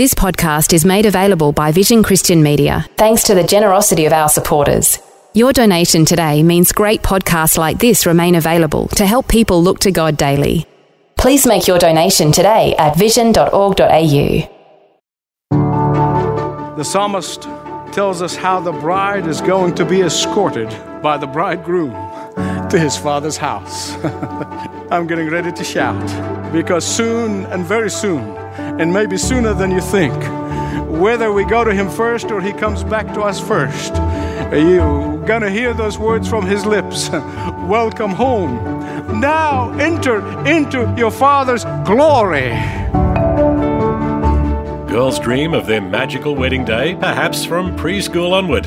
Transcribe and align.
This 0.00 0.14
podcast 0.14 0.72
is 0.72 0.86
made 0.86 1.04
available 1.04 1.52
by 1.52 1.72
Vision 1.72 2.02
Christian 2.02 2.42
Media 2.42 2.86
thanks 2.96 3.22
to 3.24 3.34
the 3.34 3.44
generosity 3.44 4.06
of 4.06 4.14
our 4.14 4.30
supporters. 4.30 4.98
Your 5.34 5.52
donation 5.52 6.06
today 6.06 6.42
means 6.42 6.72
great 6.72 7.02
podcasts 7.02 7.58
like 7.58 7.78
this 7.80 8.06
remain 8.06 8.34
available 8.34 8.88
to 8.96 9.04
help 9.04 9.28
people 9.28 9.62
look 9.62 9.78
to 9.80 9.90
God 9.92 10.16
daily. 10.16 10.64
Please 11.18 11.46
make 11.46 11.66
your 11.66 11.78
donation 11.78 12.32
today 12.32 12.74
at 12.78 12.96
vision.org.au. 12.96 14.48
The 16.78 16.82
psalmist 16.82 17.42
tells 17.92 18.22
us 18.22 18.34
how 18.34 18.58
the 18.58 18.72
bride 18.72 19.26
is 19.26 19.42
going 19.42 19.74
to 19.74 19.84
be 19.84 20.00
escorted 20.00 20.70
by 21.02 21.18
the 21.18 21.26
bridegroom 21.26 21.92
to 22.70 22.78
his 22.78 22.96
father's 22.96 23.36
house. 23.36 23.92
I'm 24.90 25.06
getting 25.06 25.28
ready 25.28 25.52
to 25.52 25.62
shout 25.62 26.52
because 26.54 26.86
soon 26.86 27.44
and 27.52 27.66
very 27.66 27.90
soon, 27.90 28.39
and 28.80 28.90
maybe 28.90 29.18
sooner 29.18 29.52
than 29.52 29.70
you 29.70 29.80
think, 29.82 30.14
whether 30.88 31.30
we 31.32 31.44
go 31.44 31.62
to 31.64 31.74
him 31.74 31.90
first 31.90 32.30
or 32.30 32.40
he 32.40 32.50
comes 32.50 32.82
back 32.82 33.12
to 33.12 33.20
us 33.20 33.38
first, 33.38 33.94
you're 34.52 35.18
going 35.26 35.42
to 35.42 35.50
hear 35.50 35.74
those 35.74 35.98
words 35.98 36.26
from 36.26 36.46
his 36.46 36.64
lips 36.64 37.10
Welcome 37.68 38.10
home. 38.10 39.20
Now 39.20 39.70
enter 39.78 40.26
into 40.46 40.92
your 40.96 41.10
father's 41.10 41.64
glory. 41.84 42.50
Girls 44.90 45.20
dream 45.20 45.52
of 45.52 45.66
their 45.66 45.82
magical 45.82 46.34
wedding 46.34 46.64
day, 46.64 46.94
perhaps 46.94 47.44
from 47.44 47.76
preschool 47.76 48.32
onward. 48.32 48.66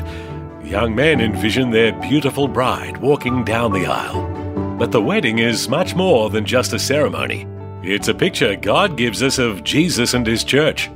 Young 0.64 0.94
men 0.94 1.20
envision 1.20 1.70
their 1.70 1.92
beautiful 2.00 2.46
bride 2.46 2.98
walking 2.98 3.44
down 3.44 3.72
the 3.72 3.86
aisle. 3.86 4.76
But 4.78 4.92
the 4.92 5.02
wedding 5.02 5.40
is 5.40 5.68
much 5.68 5.96
more 5.96 6.30
than 6.30 6.44
just 6.44 6.72
a 6.72 6.78
ceremony. 6.78 7.46
It's 7.86 8.08
a 8.08 8.14
picture 8.14 8.56
God 8.56 8.96
gives 8.96 9.22
us 9.22 9.36
of 9.36 9.62
Jesus 9.62 10.14
and 10.14 10.26
His 10.26 10.42
church. 10.42 10.90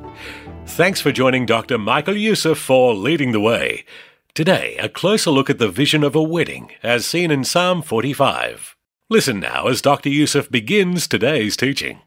Thanks 0.65 1.03
for 1.03 1.13
joining 1.13 1.45
Dr. 1.45 1.77
Michael 1.77 2.17
Youssef 2.17 2.57
for 2.59 2.95
leading 2.95 3.33
the 3.33 3.41
way. 3.41 3.85
Today, 4.33 4.75
a 4.79 4.89
closer 4.89 5.31
look 5.31 5.51
at 5.51 5.59
the 5.59 5.69
vision 5.69 6.03
of 6.03 6.17
a 6.17 6.23
wedding 6.23 6.71
as 6.83 7.05
seen 7.05 7.31
in 7.31 7.45
Psalm 7.45 7.83
45. 7.83 8.75
Listen 9.11 9.39
now 9.39 9.67
as 9.67 9.83
Dr. 9.83 10.09
Youssef 10.09 10.51
begins 10.51 11.07
today's 11.07 11.59
teaching. 11.59 12.01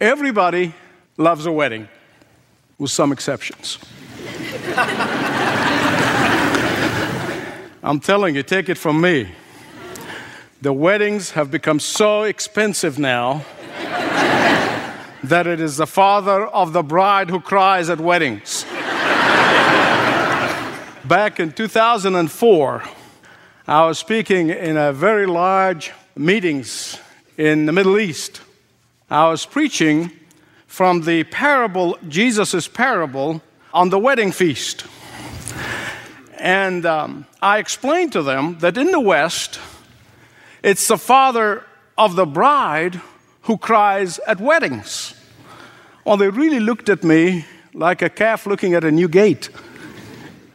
Everybody 0.00 0.74
loves 1.16 1.44
a 1.44 1.50
wedding, 1.50 1.88
with 2.78 2.92
some 2.92 3.10
exceptions. 3.10 3.80
I'm 7.82 7.98
telling 7.98 8.36
you, 8.36 8.44
take 8.44 8.68
it 8.68 8.78
from 8.78 9.00
me. 9.00 9.32
The 10.64 10.72
weddings 10.72 11.32
have 11.32 11.50
become 11.50 11.78
so 11.78 12.22
expensive 12.22 12.98
now 12.98 13.44
that 15.22 15.46
it 15.46 15.60
is 15.60 15.76
the 15.76 15.86
father 15.86 16.46
of 16.46 16.72
the 16.72 16.82
bride 16.82 17.28
who 17.28 17.38
cries 17.38 17.90
at 17.90 18.00
weddings. 18.00 18.64
Back 21.04 21.38
in 21.38 21.52
2004, 21.52 22.82
I 23.68 23.84
was 23.84 23.98
speaking 23.98 24.48
in 24.48 24.78
a 24.78 24.94
very 24.94 25.26
large 25.26 25.92
meetings 26.16 26.98
in 27.36 27.66
the 27.66 27.72
Middle 27.72 27.98
East. 27.98 28.40
I 29.10 29.28
was 29.28 29.44
preaching 29.44 30.12
from 30.66 31.02
the 31.02 31.24
parable, 31.24 31.98
Jesus' 32.08 32.68
parable 32.68 33.42
on 33.74 33.90
the 33.90 33.98
wedding 33.98 34.32
feast. 34.32 34.86
And 36.38 36.86
um, 36.86 37.26
I 37.42 37.58
explained 37.58 38.12
to 38.12 38.22
them 38.22 38.60
that 38.60 38.78
in 38.78 38.92
the 38.92 39.00
West, 39.00 39.60
it's 40.64 40.88
the 40.88 40.96
father 40.96 41.62
of 41.98 42.16
the 42.16 42.24
bride 42.24 42.98
who 43.42 43.58
cries 43.58 44.18
at 44.20 44.40
weddings. 44.40 45.14
Well, 46.06 46.16
they 46.16 46.30
really 46.30 46.58
looked 46.58 46.88
at 46.88 47.04
me 47.04 47.44
like 47.74 48.00
a 48.00 48.08
calf 48.08 48.46
looking 48.46 48.72
at 48.72 48.82
a 48.82 48.90
new 48.90 49.06
gate. 49.06 49.50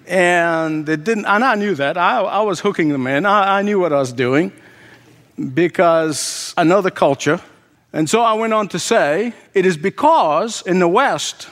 And 0.07 0.87
they 0.87 0.95
didn't, 0.95 1.25
and 1.25 1.43
I 1.43 1.53
knew 1.53 1.75
that. 1.75 1.95
I, 1.95 2.21
I 2.21 2.41
was 2.41 2.59
hooking 2.59 2.89
them 2.89 3.05
in. 3.05 3.27
I, 3.27 3.59
I 3.59 3.61
knew 3.61 3.79
what 3.79 3.93
I 3.93 3.99
was 3.99 4.11
doing 4.11 4.51
because 5.53 6.55
the 6.81 6.91
culture. 6.91 7.39
And 7.93 8.09
so 8.09 8.23
I 8.23 8.33
went 8.33 8.53
on 8.53 8.67
to 8.69 8.79
say, 8.79 9.33
it 9.53 9.63
is 9.63 9.77
because 9.77 10.63
in 10.63 10.79
the 10.79 10.87
West, 10.87 11.49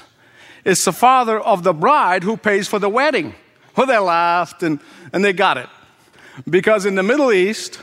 it's 0.66 0.84
the 0.84 0.94
father 0.94 1.40
of 1.40 1.63
the 1.63 1.73
bride 1.73 2.23
who 2.23 2.35
pays 2.35 2.67
for 2.67 2.79
the 2.79 2.90
wedding. 2.90 3.35
Well, 3.75 3.85
they 3.85 4.00
laughed 4.00 4.63
and, 4.63 4.79
and 5.13 5.23
they 5.23 5.34
got 5.34 5.57
it. 5.57 5.69
Because 6.50 6.88
in 6.88 6.96
the 6.96 7.03
Middle 7.03 7.31
East, 7.31 7.79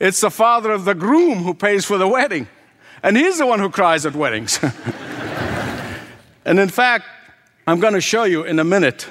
it's 0.00 0.20
the 0.20 0.30
father 0.30 0.70
of 0.70 0.84
the 0.84 0.94
groom 0.94 1.44
who 1.44 1.54
pays 1.54 1.84
for 1.84 1.98
the 1.98 2.08
wedding. 2.08 2.48
And 3.02 3.16
he's 3.16 3.38
the 3.38 3.46
one 3.46 3.60
who 3.60 3.70
cries 3.70 4.06
at 4.06 4.14
weddings. 4.14 4.58
and 6.44 6.58
in 6.58 6.68
fact, 6.68 7.04
I'm 7.66 7.80
going 7.80 7.94
to 7.94 8.00
show 8.00 8.24
you 8.24 8.44
in 8.44 8.58
a 8.58 8.64
minute 8.64 9.06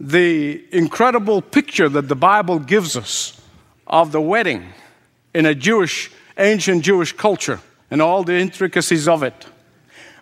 the 0.00 0.64
incredible 0.72 1.42
picture 1.42 1.88
that 1.88 2.08
the 2.08 2.16
Bible 2.16 2.58
gives 2.58 2.96
us 2.96 3.40
of 3.86 4.12
the 4.12 4.20
wedding 4.20 4.72
in 5.34 5.46
a 5.46 5.54
Jewish, 5.54 6.10
ancient 6.36 6.84
Jewish 6.84 7.12
culture 7.12 7.60
and 7.90 8.02
all 8.02 8.22
the 8.22 8.34
intricacies 8.34 9.08
of 9.08 9.22
it. 9.22 9.46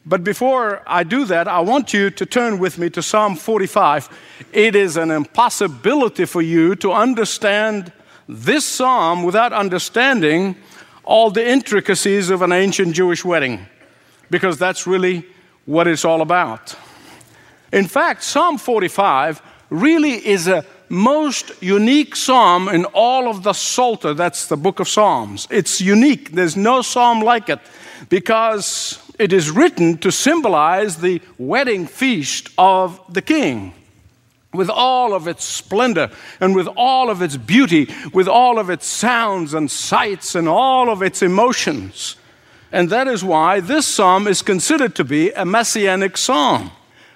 But 0.05 0.23
before 0.23 0.83
I 0.87 1.03
do 1.03 1.25
that, 1.25 1.49
I 1.49 1.61
want 1.61 1.93
you 1.93 2.11
to 2.11 2.25
turn 2.25 2.59
with 2.61 2.79
me 2.79 2.89
to 2.91 3.03
Psalm 3.03 3.35
45. 3.35 4.09
It 4.53 4.77
is 4.77 4.97
an 4.97 5.11
impossibility 5.11 6.27
for 6.27 6.41
you 6.41 6.77
to 6.77 6.93
understand 6.93 7.93
this 8.29 8.65
psalm 8.65 9.23
without 9.23 9.53
understanding 9.53 10.57
all 11.05 11.31
the 11.31 11.47
intricacies 11.47 12.31
of 12.31 12.43
an 12.43 12.53
ancient 12.53 12.95
Jewish 12.95 13.25
wedding, 13.25 13.67
because 14.31 14.59
that's 14.59 14.87
really 14.87 15.25
what 15.65 15.87
it's 15.87 16.05
all 16.05 16.21
about. 16.21 16.75
In 17.73 17.87
fact, 17.87 18.23
Psalm 18.23 18.59
45 18.59 19.43
really 19.71 20.27
is 20.27 20.49
a 20.49 20.65
most 20.89 21.51
unique 21.61 22.15
psalm 22.15 22.69
in 22.69 22.85
all 22.87 23.29
of 23.29 23.43
the 23.43 23.53
Psalter. 23.53 24.15
That's 24.15 24.47
the 24.47 24.57
book 24.57 24.81
of 24.81 24.89
Psalms. 24.89 25.49
It's 25.51 25.81
unique. 25.81 26.33
There's 26.33 26.57
no 26.57 26.83
psalm 26.83 27.21
like 27.21 27.49
it 27.49 27.59
because 28.09 29.01
it 29.19 29.33
is 29.33 29.51
written 29.51 29.99
to 29.99 30.13
symbolize 30.13 30.99
the 30.99 31.21
wedding 31.39 31.87
feast 31.87 32.51
of 32.57 33.01
the 33.13 33.23
king. 33.23 33.75
With 34.57 34.71
all 34.71 35.15
of 35.15 35.29
its 35.29 35.45
splendor 35.45 36.11
and 36.41 36.57
with 36.57 36.67
all 36.77 37.11
of 37.11 37.23
its 37.23 37.37
beauty, 37.37 37.89
with 38.13 38.27
all 38.27 38.59
of 38.59 38.71
its 38.71 38.87
sounds 38.87 39.55
and 39.55 39.71
sights 39.71 40.35
and 40.35 40.49
all 40.49 40.91
of 40.91 41.03
its 41.03 41.23
emotions. 41.23 42.17
And 42.73 42.91
that 42.91 43.07
is 43.09 43.23
why 43.23 43.61
this 43.61 43.87
psalm 43.87 44.27
is 44.27 44.43
considered 44.43 44.95
to 44.97 45.05
be 45.05 45.31
a 45.31 45.45
messianic 45.45 46.17
psalm. 46.17 46.73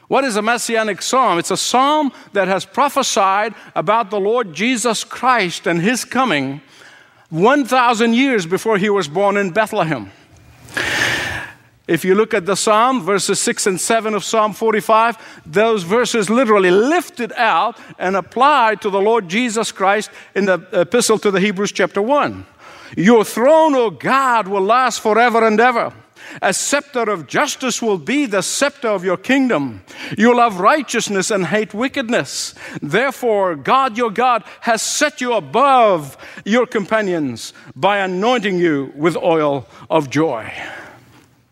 What 0.08 0.24
is 0.24 0.36
a 0.36 0.42
messianic 0.42 1.02
psalm? 1.02 1.38
It's 1.38 1.50
a 1.50 1.56
psalm 1.56 2.12
that 2.32 2.48
has 2.48 2.64
prophesied 2.64 3.54
about 3.76 4.10
the 4.10 4.18
Lord 4.18 4.52
Jesus 4.52 5.04
Christ 5.04 5.66
and 5.66 5.80
his 5.80 6.04
coming 6.04 6.60
1,000 7.30 8.14
years 8.14 8.44
before 8.44 8.76
he 8.76 8.90
was 8.90 9.06
born 9.06 9.36
in 9.36 9.50
Bethlehem. 9.50 10.10
If 11.90 12.04
you 12.04 12.14
look 12.14 12.34
at 12.34 12.46
the 12.46 12.54
psalm, 12.54 13.02
verses 13.02 13.40
6 13.40 13.66
and 13.66 13.80
7 13.80 14.14
of 14.14 14.22
Psalm 14.22 14.52
45, 14.52 15.42
those 15.44 15.82
verses 15.82 16.30
literally 16.30 16.70
lifted 16.70 17.32
out 17.32 17.80
and 17.98 18.14
applied 18.14 18.80
to 18.82 18.90
the 18.90 19.00
Lord 19.00 19.28
Jesus 19.28 19.72
Christ 19.72 20.08
in 20.36 20.44
the 20.44 20.64
epistle 20.72 21.18
to 21.18 21.32
the 21.32 21.40
Hebrews, 21.40 21.72
chapter 21.72 22.00
1. 22.00 22.46
Your 22.96 23.24
throne, 23.24 23.74
O 23.74 23.90
God, 23.90 24.46
will 24.46 24.62
last 24.62 25.00
forever 25.00 25.44
and 25.44 25.58
ever. 25.58 25.92
A 26.40 26.54
scepter 26.54 27.10
of 27.10 27.26
justice 27.26 27.82
will 27.82 27.98
be 27.98 28.24
the 28.24 28.42
scepter 28.42 28.86
of 28.86 29.02
your 29.02 29.16
kingdom. 29.16 29.82
You 30.16 30.36
love 30.36 30.60
righteousness 30.60 31.32
and 31.32 31.46
hate 31.46 31.74
wickedness. 31.74 32.54
Therefore, 32.80 33.56
God 33.56 33.98
your 33.98 34.12
God 34.12 34.44
has 34.60 34.80
set 34.80 35.20
you 35.20 35.32
above 35.32 36.16
your 36.44 36.66
companions 36.66 37.52
by 37.74 37.98
anointing 37.98 38.60
you 38.60 38.92
with 38.94 39.16
oil 39.16 39.66
of 39.90 40.08
joy. 40.08 40.52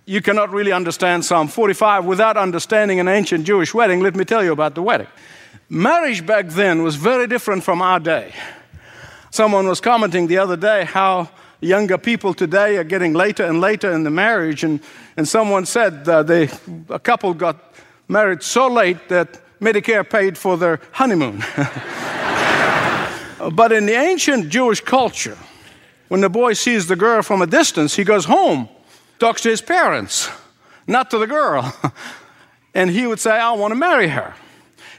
You 0.08 0.22
cannot 0.22 0.50
really 0.52 0.72
understand 0.72 1.26
Psalm 1.26 1.49
45 1.49 2.06
without 2.06 2.38
understanding 2.38 2.99
an 2.99 3.08
ancient 3.08 3.44
Jewish 3.44 3.75
wedding. 3.75 4.00
Let 4.00 4.16
me 4.16 4.25
tell 4.25 4.43
you 4.43 4.52
about 4.52 4.75
the 4.75 4.81
wedding. 4.81 5.08
Marriage 5.69 6.25
back 6.25 6.49
then 6.49 6.82
was 6.82 6.96
very 6.96 7.26
different 7.26 7.62
from 7.62 7.82
our 7.82 8.00
day. 8.00 8.32
Someone 9.31 9.69
was 9.69 9.82
commenting 9.82 10.26
the 10.26 10.38
other 10.38 10.56
day 10.56 10.87
how 10.87 11.28
younger 11.60 11.99
people 11.99 12.32
today 12.32 12.78
are 12.78 12.84
getting 12.84 13.12
later 13.12 13.44
and 13.44 13.60
later 13.60 13.93
in 13.93 14.02
the 14.02 14.10
marriage. 14.10 14.64
And, 14.64 14.81
and 15.19 15.28
someone 15.28 15.66
said 15.66 16.06
they, 16.06 16.49
a 16.88 16.99
couple 16.99 17.34
got 17.34 17.58
married 18.08 18.43
so 18.43 18.66
late 18.66 19.10
that 19.10 19.38
Medicare 19.60 20.08
paid 20.08 20.38
for 20.38 20.56
their 20.56 20.81
honeymoon. 20.93 21.44
but 23.52 23.72
in 23.72 23.84
the 23.84 23.94
ancient 23.94 24.49
Jewish 24.49 24.81
culture, 24.81 25.37
when 26.08 26.22
the 26.22 26.31
boy 26.31 26.55
sees 26.55 26.87
the 26.87 26.96
girl 26.96 27.20
from 27.20 27.43
a 27.43 27.46
distance, 27.46 27.94
he 27.94 28.05
goes 28.05 28.25
home, 28.25 28.70
talks 29.19 29.43
to 29.43 29.50
his 29.50 29.61
parents, 29.61 30.31
not 30.87 31.11
to 31.11 31.19
the 31.19 31.26
girl. 31.26 31.75
and 32.75 32.91
he 32.91 33.06
would 33.06 33.20
say, 33.20 33.32
I 33.32 33.53
want 33.53 33.73
to 33.73 33.76
marry 33.76 34.09
her. 34.09 34.35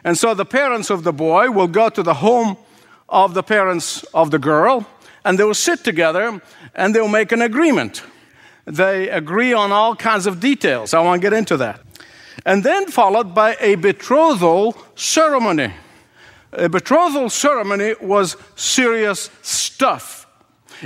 And 0.04 0.18
so 0.18 0.34
the 0.34 0.46
parents 0.46 0.90
of 0.90 1.04
the 1.04 1.14
boy 1.14 1.52
will 1.52 1.68
go 1.68 1.90
to 1.90 2.04
the 2.04 2.16
home 2.16 2.58
of 3.08 3.34
the 3.34 3.44
parents 3.44 4.04
of 4.14 4.32
the 4.32 4.40
girl, 4.40 4.88
and 5.26 5.38
they 5.38 5.44
will 5.44 5.54
sit 5.54 5.84
together 5.84 6.42
and 6.76 6.96
they'll 6.96 7.08
make 7.08 7.32
an 7.32 7.42
agreement. 7.42 8.04
They 8.66 9.10
agree 9.10 9.52
on 9.54 9.72
all 9.72 9.96
kinds 9.96 10.28
of 10.28 10.40
details. 10.40 10.94
I 10.94 11.02
won't 11.02 11.22
get 11.22 11.34
into 11.34 11.58
that. 11.58 11.82
And 12.46 12.64
then 12.64 12.88
followed 12.88 13.34
by 13.34 13.58
a 13.60 13.76
betrothal 13.76 14.78
ceremony. 14.96 15.74
A 16.54 16.70
betrothal 16.70 17.30
ceremony 17.30 17.96
was 18.02 18.38
serious 18.56 19.30
stuff. 19.42 20.28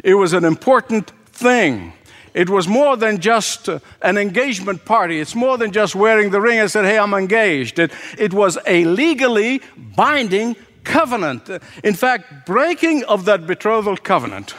It 0.04 0.16
was 0.16 0.34
an 0.34 0.46
important 0.46 1.12
thing. 1.28 1.94
It 2.34 2.50
was 2.50 2.68
more 2.68 2.98
than 2.98 3.20
just 3.20 3.70
uh, 3.70 3.80
an 4.02 4.18
engagement 4.18 4.86
party. 4.86 5.20
It's 5.20 5.36
more 5.36 5.58
than 5.58 5.72
just 5.72 5.96
wearing 5.96 6.32
the 6.32 6.42
ring 6.42 6.60
and 6.60 6.70
said, 6.70 6.86
hey, 6.86 6.98
I'm 6.98 7.14
engaged. 7.14 7.80
It, 7.80 7.92
it 8.18 8.34
was 8.34 8.58
a 8.66 8.86
legally 8.86 9.62
binding 9.78 10.56
covenant. 10.84 11.50
In 11.84 11.94
fact, 11.94 12.46
breaking 12.46 13.04
of 13.06 13.26
that 13.26 13.46
betrothal 13.46 13.98
covenant 13.98 14.56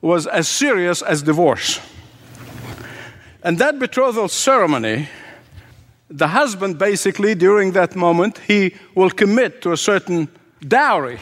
was 0.00 0.26
as 0.26 0.48
serious 0.48 1.00
as 1.00 1.22
divorce. 1.22 1.80
And 3.42 3.58
that 3.58 3.78
betrothal 3.78 4.28
ceremony, 4.28 5.08
the 6.10 6.28
husband 6.28 6.78
basically, 6.78 7.34
during 7.34 7.72
that 7.72 7.94
moment, 7.94 8.38
he 8.38 8.74
will 8.94 9.10
commit 9.10 9.62
to 9.62 9.72
a 9.72 9.76
certain 9.76 10.28
dowry. 10.66 11.20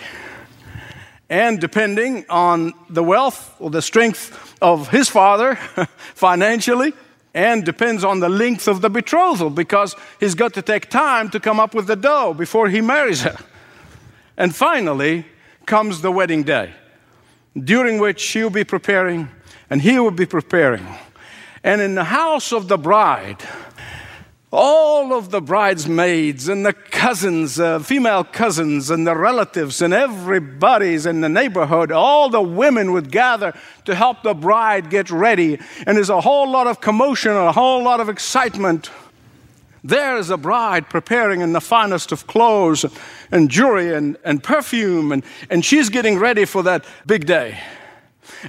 And 1.32 1.58
depending 1.58 2.26
on 2.28 2.74
the 2.90 3.02
wealth 3.02 3.56
or 3.58 3.70
the 3.70 3.80
strength 3.80 4.54
of 4.60 4.88
his 4.88 5.08
father 5.08 5.56
financially, 6.14 6.92
and 7.32 7.64
depends 7.64 8.04
on 8.04 8.20
the 8.20 8.28
length 8.28 8.68
of 8.68 8.82
the 8.82 8.90
betrothal 8.90 9.48
because 9.48 9.96
he's 10.20 10.34
got 10.34 10.52
to 10.52 10.60
take 10.60 10.90
time 10.90 11.30
to 11.30 11.40
come 11.40 11.58
up 11.58 11.74
with 11.74 11.86
the 11.86 11.96
dough 11.96 12.34
before 12.34 12.68
he 12.68 12.82
marries 12.82 13.22
her. 13.22 13.36
And 14.36 14.54
finally 14.54 15.24
comes 15.64 16.02
the 16.02 16.12
wedding 16.12 16.42
day, 16.42 16.74
during 17.56 17.98
which 17.98 18.20
she'll 18.20 18.50
be 18.50 18.64
preparing 18.64 19.30
and 19.70 19.80
he 19.80 19.98
will 19.98 20.10
be 20.10 20.26
preparing. 20.26 20.86
And 21.64 21.80
in 21.80 21.94
the 21.94 22.04
house 22.04 22.52
of 22.52 22.68
the 22.68 22.76
bride, 22.76 23.42
all 24.52 25.14
of 25.14 25.30
the 25.30 25.40
bridesmaids 25.40 26.46
and 26.46 26.64
the 26.64 26.74
cousins, 26.74 27.58
uh, 27.58 27.78
female 27.78 28.22
cousins, 28.22 28.90
and 28.90 29.06
the 29.06 29.16
relatives, 29.16 29.80
and 29.80 29.94
everybody's 29.94 31.06
in 31.06 31.22
the 31.22 31.28
neighborhood, 31.28 31.90
all 31.90 32.28
the 32.28 32.42
women 32.42 32.92
would 32.92 33.10
gather 33.10 33.54
to 33.86 33.94
help 33.94 34.22
the 34.22 34.34
bride 34.34 34.90
get 34.90 35.10
ready. 35.10 35.58
And 35.86 35.96
there's 35.96 36.10
a 36.10 36.20
whole 36.20 36.50
lot 36.50 36.66
of 36.66 36.82
commotion 36.82 37.30
and 37.30 37.48
a 37.48 37.52
whole 37.52 37.82
lot 37.82 38.00
of 38.00 38.10
excitement. 38.10 38.90
There 39.82 40.18
is 40.18 40.28
a 40.28 40.36
bride 40.36 40.90
preparing 40.90 41.40
in 41.40 41.54
the 41.54 41.60
finest 41.60 42.12
of 42.12 42.26
clothes 42.26 42.84
and 43.30 43.50
jewelry 43.50 43.94
and, 43.94 44.18
and 44.22 44.42
perfume, 44.42 45.12
and, 45.12 45.24
and 45.48 45.64
she's 45.64 45.88
getting 45.88 46.18
ready 46.18 46.44
for 46.44 46.62
that 46.64 46.84
big 47.06 47.24
day. 47.24 47.58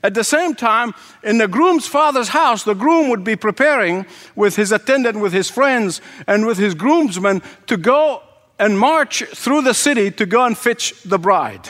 At 0.01 0.13
the 0.13 0.23
same 0.23 0.55
time, 0.55 0.93
in 1.23 1.37
the 1.37 1.47
groom's 1.47 1.87
father's 1.87 2.29
house, 2.29 2.63
the 2.63 2.73
groom 2.73 3.09
would 3.09 3.23
be 3.23 3.35
preparing 3.35 4.05
with 4.35 4.55
his 4.55 4.71
attendant, 4.71 5.19
with 5.19 5.33
his 5.33 5.49
friends, 5.49 6.01
and 6.25 6.47
with 6.47 6.57
his 6.57 6.73
groomsmen 6.73 7.41
to 7.67 7.77
go 7.77 8.23
and 8.57 8.79
march 8.79 9.23
through 9.23 9.61
the 9.61 9.73
city 9.73 10.09
to 10.11 10.25
go 10.25 10.45
and 10.45 10.57
fetch 10.57 10.93
the 11.03 11.19
bride. 11.19 11.69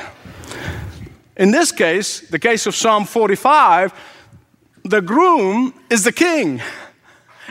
In 1.35 1.51
this 1.51 1.71
case, 1.71 2.21
the 2.21 2.39
case 2.39 2.67
of 2.67 2.75
Psalm 2.75 3.05
45, 3.05 3.93
the 4.83 5.01
groom 5.01 5.73
is 5.89 6.03
the 6.03 6.11
king. 6.11 6.61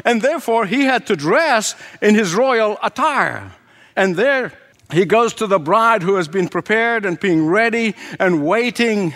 And 0.04 0.22
therefore, 0.22 0.66
he 0.66 0.84
had 0.84 1.06
to 1.08 1.16
dress 1.16 1.74
in 2.00 2.14
his 2.14 2.34
royal 2.34 2.78
attire. 2.82 3.52
And 3.96 4.16
there 4.16 4.52
he 4.92 5.04
goes 5.04 5.34
to 5.34 5.46
the 5.46 5.58
bride 5.58 6.02
who 6.02 6.16
has 6.16 6.28
been 6.28 6.48
prepared 6.48 7.04
and 7.04 7.18
being 7.18 7.46
ready 7.46 7.94
and 8.18 8.44
waiting. 8.44 9.14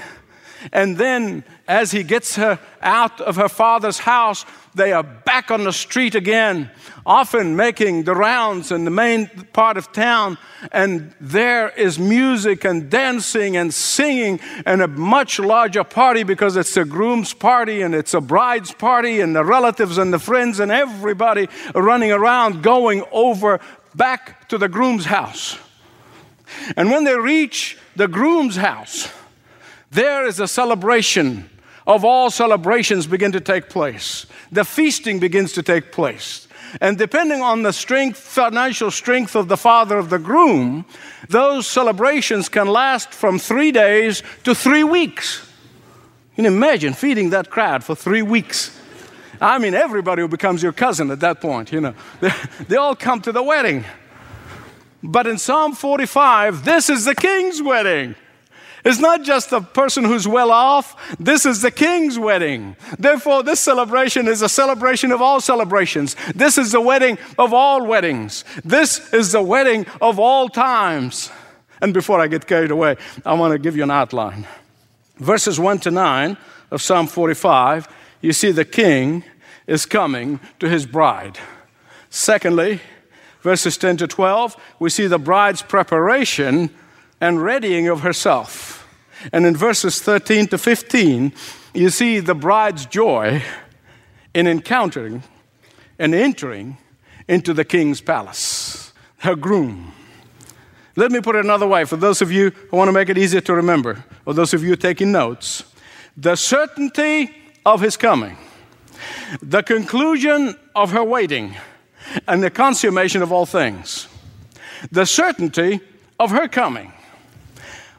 And 0.73 0.97
then, 0.97 1.45
as 1.69 1.91
he 1.91 2.03
gets 2.03 2.37
her 2.37 2.59
out 2.83 3.21
of 3.21 3.37
her 3.37 3.49
father's 3.49 3.99
house, 3.99 4.45
they 4.75 4.93
are 4.93 5.03
back 5.03 5.51
on 5.51 5.65
the 5.65 5.73
street 5.73 6.15
again, 6.15 6.71
often 7.05 7.57
making 7.57 8.05
the 8.05 8.15
rounds 8.15 8.71
in 8.71 8.85
the 8.85 8.91
main 8.91 9.29
part 9.53 9.77
of 9.77 9.91
town. 9.93 10.37
And 10.71 11.15
there 11.21 11.71
is 11.71 11.99
music 11.99 12.65
and 12.65 12.91
dancing 12.91 13.57
and 13.57 13.73
singing 13.73 14.39
and 14.67 14.83
a 14.83 14.89
much 14.89 15.39
larger 15.39 15.85
party 15.85 16.25
because 16.25 16.57
it's 16.57 16.77
a 16.77 16.85
groom's 16.85 17.33
party 17.33 17.81
and 17.81 17.95
it's 17.95 18.13
a 18.13 18.21
bride's 18.21 18.73
party 18.73 19.21
and 19.21 19.35
the 19.35 19.45
relatives 19.45 19.97
and 19.97 20.13
the 20.13 20.19
friends 20.19 20.61
and 20.61 20.71
everybody 20.71 21.49
running 21.75 22.13
around 22.13 22.63
going 22.63 23.03
over 23.13 23.61
back 23.95 24.49
to 24.49 24.59
the 24.59 24.69
groom's 24.69 25.07
house. 25.07 25.59
And 26.77 26.91
when 26.91 27.05
they 27.05 27.17
reach 27.17 27.79
the 27.97 28.09
groom's 28.09 28.57
house, 28.57 29.09
there 29.91 30.27
is 30.27 30.41
a 30.41 30.49
celebration 30.49 31.49
of 31.87 32.05
all 32.05 32.31
celebrations 32.31 33.06
begin 33.06 33.33
to 33.33 33.41
take 33.41 33.69
place. 33.69 34.27
The 34.50 34.65
feasting 34.65 35.19
begins 35.21 35.53
to 35.53 35.62
take 35.62 35.93
place. 35.93 36.49
And 36.81 36.99
depending 36.99 37.43
on 37.43 37.62
the 37.62 37.73
strength, 37.73 38.19
financial 38.19 38.91
strength 38.91 39.37
of 39.37 39.49
the 39.49 39.56
father 39.56 39.99
of 39.99 40.11
the 40.11 40.19
groom, 40.19 40.85
those 41.29 41.67
celebrations 41.67 42.49
can 42.49 42.67
last 42.67 43.12
from 43.12 43.38
three 43.38 43.71
days 43.73 44.23
to 44.44 44.55
three 44.55 44.85
weeks. 44.85 45.49
You 46.32 46.44
can 46.44 46.47
imagine 46.47 46.93
feeding 46.93 47.31
that 47.31 47.50
crowd 47.50 47.85
for 47.85 47.94
three 47.94 48.23
weeks. 48.23 48.79
I 49.41 49.59
mean, 49.59 49.75
everybody 49.75 50.23
who 50.23 50.29
becomes 50.29 50.62
your 50.62 50.73
cousin 50.73 51.11
at 51.11 51.21
that 51.21 51.41
point, 51.41 51.73
you 51.73 51.81
know, 51.81 51.94
they, 52.21 52.32
they 52.69 52.77
all 52.77 52.97
come 52.97 53.21
to 53.23 53.32
the 53.32 53.43
wedding. 53.43 53.85
But 55.03 55.27
in 55.27 55.39
Psalm 55.39 55.73
45, 55.75 56.65
this 56.65 56.91
is 56.91 57.05
the 57.05 57.15
king's 57.15 57.62
wedding. 57.62 58.17
It's 58.87 59.00
not 59.00 59.25
just 59.25 59.50
a 59.50 59.61
person 59.61 60.05
who's 60.05 60.29
well 60.29 60.53
off. 60.53 61.17
This 61.19 61.44
is 61.44 61.61
the 61.61 61.73
king's 61.73 62.21
wedding. 62.21 62.77
Therefore, 63.00 63.43
this 63.43 63.59
celebration 63.59 64.29
is 64.29 64.43
a 64.43 64.49
celebration 64.49 65.11
of 65.11 65.21
all 65.21 65.41
celebrations. 65.41 66.15
This 66.37 66.56
is 66.56 66.71
the 66.71 66.81
wedding 66.81 67.19
of 67.37 67.53
all 67.53 67.85
weddings. 67.85 68.44
This 68.65 69.12
is 69.12 69.33
the 69.33 69.43
wedding 69.43 69.87
of 70.00 70.21
all 70.21 70.49
times. 70.49 71.33
And 71.81 71.93
before 71.93 72.21
I 72.21 72.29
get 72.29 72.47
carried 72.47 72.70
away, 72.70 72.96
I 73.25 73.34
want 73.34 73.51
to 73.55 73.58
give 73.58 73.77
you 73.77 73.82
an 73.82 73.91
outline. 73.91 74.46
Verses 75.17 75.58
1 75.58 75.81
to 75.81 75.91
9 75.91 76.37
of 76.70 76.81
Psalm 76.81 77.08
45, 77.08 77.89
you 78.20 78.32
see 78.32 78.53
the 78.53 78.65
king 78.65 79.25
is 79.67 79.84
coming 79.84 80.39
to 80.60 80.69
his 80.69 80.87
bride. 80.87 81.41
Secondly, 82.08 82.81
verses 83.43 83.77
10 83.79 83.96
to 83.96 84.06
12, 84.06 84.56
we 84.79 84.91
see 84.91 85.08
the 85.08 85.19
bride's 85.19 85.63
preparation 85.63 86.70
and 87.20 87.43
readying 87.43 87.89
of 87.89 88.03
herself. 88.03 88.85
And 89.32 89.46
in 89.46 89.56
verses 89.56 90.01
13 90.01 90.49
to 90.49 90.58
15, 90.58 91.32
you 91.75 91.91
see 91.91 92.20
the 92.20 92.35
bride's 92.35 92.87
joy 92.87 93.43
in 94.35 94.46
encountering 94.46 95.23
and 95.99 96.15
entering 96.15 96.79
into 97.29 97.53
the 97.55 97.65
king's 97.65 98.01
palace, 98.01 98.93
her 99.19 99.35
groom. 99.35 99.93
Let 100.94 101.13
me 101.13 101.20
put 101.20 101.37
it 101.37 101.44
another 101.44 101.67
way 101.67 101.85
for 101.85 101.96
those 101.96 102.23
of 102.23 102.32
you 102.32 102.51
who 102.51 102.77
want 102.77 102.89
to 102.89 102.93
make 102.93 103.08
it 103.08 103.19
easier 103.19 103.41
to 103.43 103.55
remember, 103.55 104.05
or 104.25 104.35
those 104.35 104.55
of 104.55 104.63
you 104.63 104.77
taking 104.77 105.13
notes. 105.13 105.65
The 106.17 106.37
certainty 106.37 107.35
of 107.67 107.81
his 107.81 107.96
coming, 107.96 108.39
the 109.43 109.63
conclusion 109.63 110.56
of 110.75 110.93
her 110.93 111.05
waiting, 111.05 111.55
and 112.27 112.43
the 112.43 112.51
consummation 112.51 113.23
of 113.23 113.32
all 113.32 113.44
things. 113.44 114.08
The 114.91 115.05
certainty 115.05 115.81
of 116.19 116.31
her 116.31 116.49
coming 116.49 116.93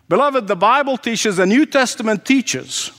Beloved, 0.09 0.47
the 0.47 0.55
Bible 0.55 0.97
teaches, 0.97 1.37
the 1.37 1.45
New 1.45 1.65
Testament 1.65 2.25
teaches, 2.25 2.91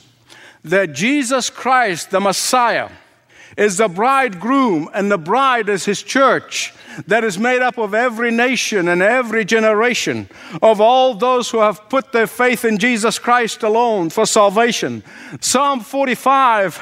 that 0.64 0.92
Jesus 0.92 1.48
Christ, 1.48 2.10
the 2.10 2.20
Messiah, 2.20 2.90
is 3.56 3.78
the 3.78 3.88
bridegroom, 3.88 4.90
and 4.92 5.10
the 5.10 5.18
bride 5.18 5.68
is 5.68 5.84
his 5.84 6.02
church 6.02 6.74
that 7.06 7.24
is 7.24 7.38
made 7.38 7.62
up 7.62 7.78
of 7.78 7.94
every 7.94 8.30
nation 8.30 8.88
and 8.88 9.02
every 9.02 9.44
generation, 9.44 10.28
of 10.60 10.80
all 10.80 11.14
those 11.14 11.50
who 11.50 11.58
have 11.58 11.88
put 11.88 12.12
their 12.12 12.26
faith 12.26 12.64
in 12.64 12.76
Jesus 12.78 13.18
Christ 13.18 13.62
alone 13.62 14.10
for 14.10 14.26
salvation. 14.26 15.02
Psalm 15.40 15.80
45 15.80 16.80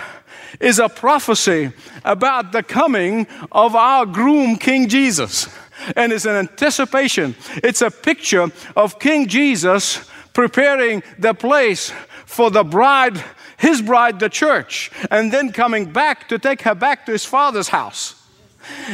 is 0.61 0.78
a 0.78 0.88
prophecy 0.88 1.71
about 2.04 2.52
the 2.52 2.62
coming 2.62 3.26
of 3.52 3.76
our 3.76 4.06
groom, 4.06 4.56
King 4.56 4.88
Jesus. 4.88 5.49
And 5.95 6.12
it's 6.12 6.25
an 6.25 6.37
anticipation, 6.37 7.37
it's 7.56 7.83
a 7.83 7.90
picture 7.90 8.50
of 8.75 8.99
King 8.99 9.28
Jesus 9.28 10.09
preparing 10.37 11.02
the 11.19 11.33
place 11.33 11.95
for 12.26 12.50
the 12.50 12.62
bride, 12.62 13.25
his 13.57 13.81
bride, 13.81 14.21
the 14.21 14.28
church, 14.28 14.90
and 15.11 15.33
then 15.33 15.50
coming 15.50 15.90
back 15.90 16.28
to 16.28 16.38
take 16.38 16.61
her 16.61 16.75
back 16.75 17.07
to 17.07 17.12
his 17.12 17.25
father's 17.25 17.69
house. 17.69 18.23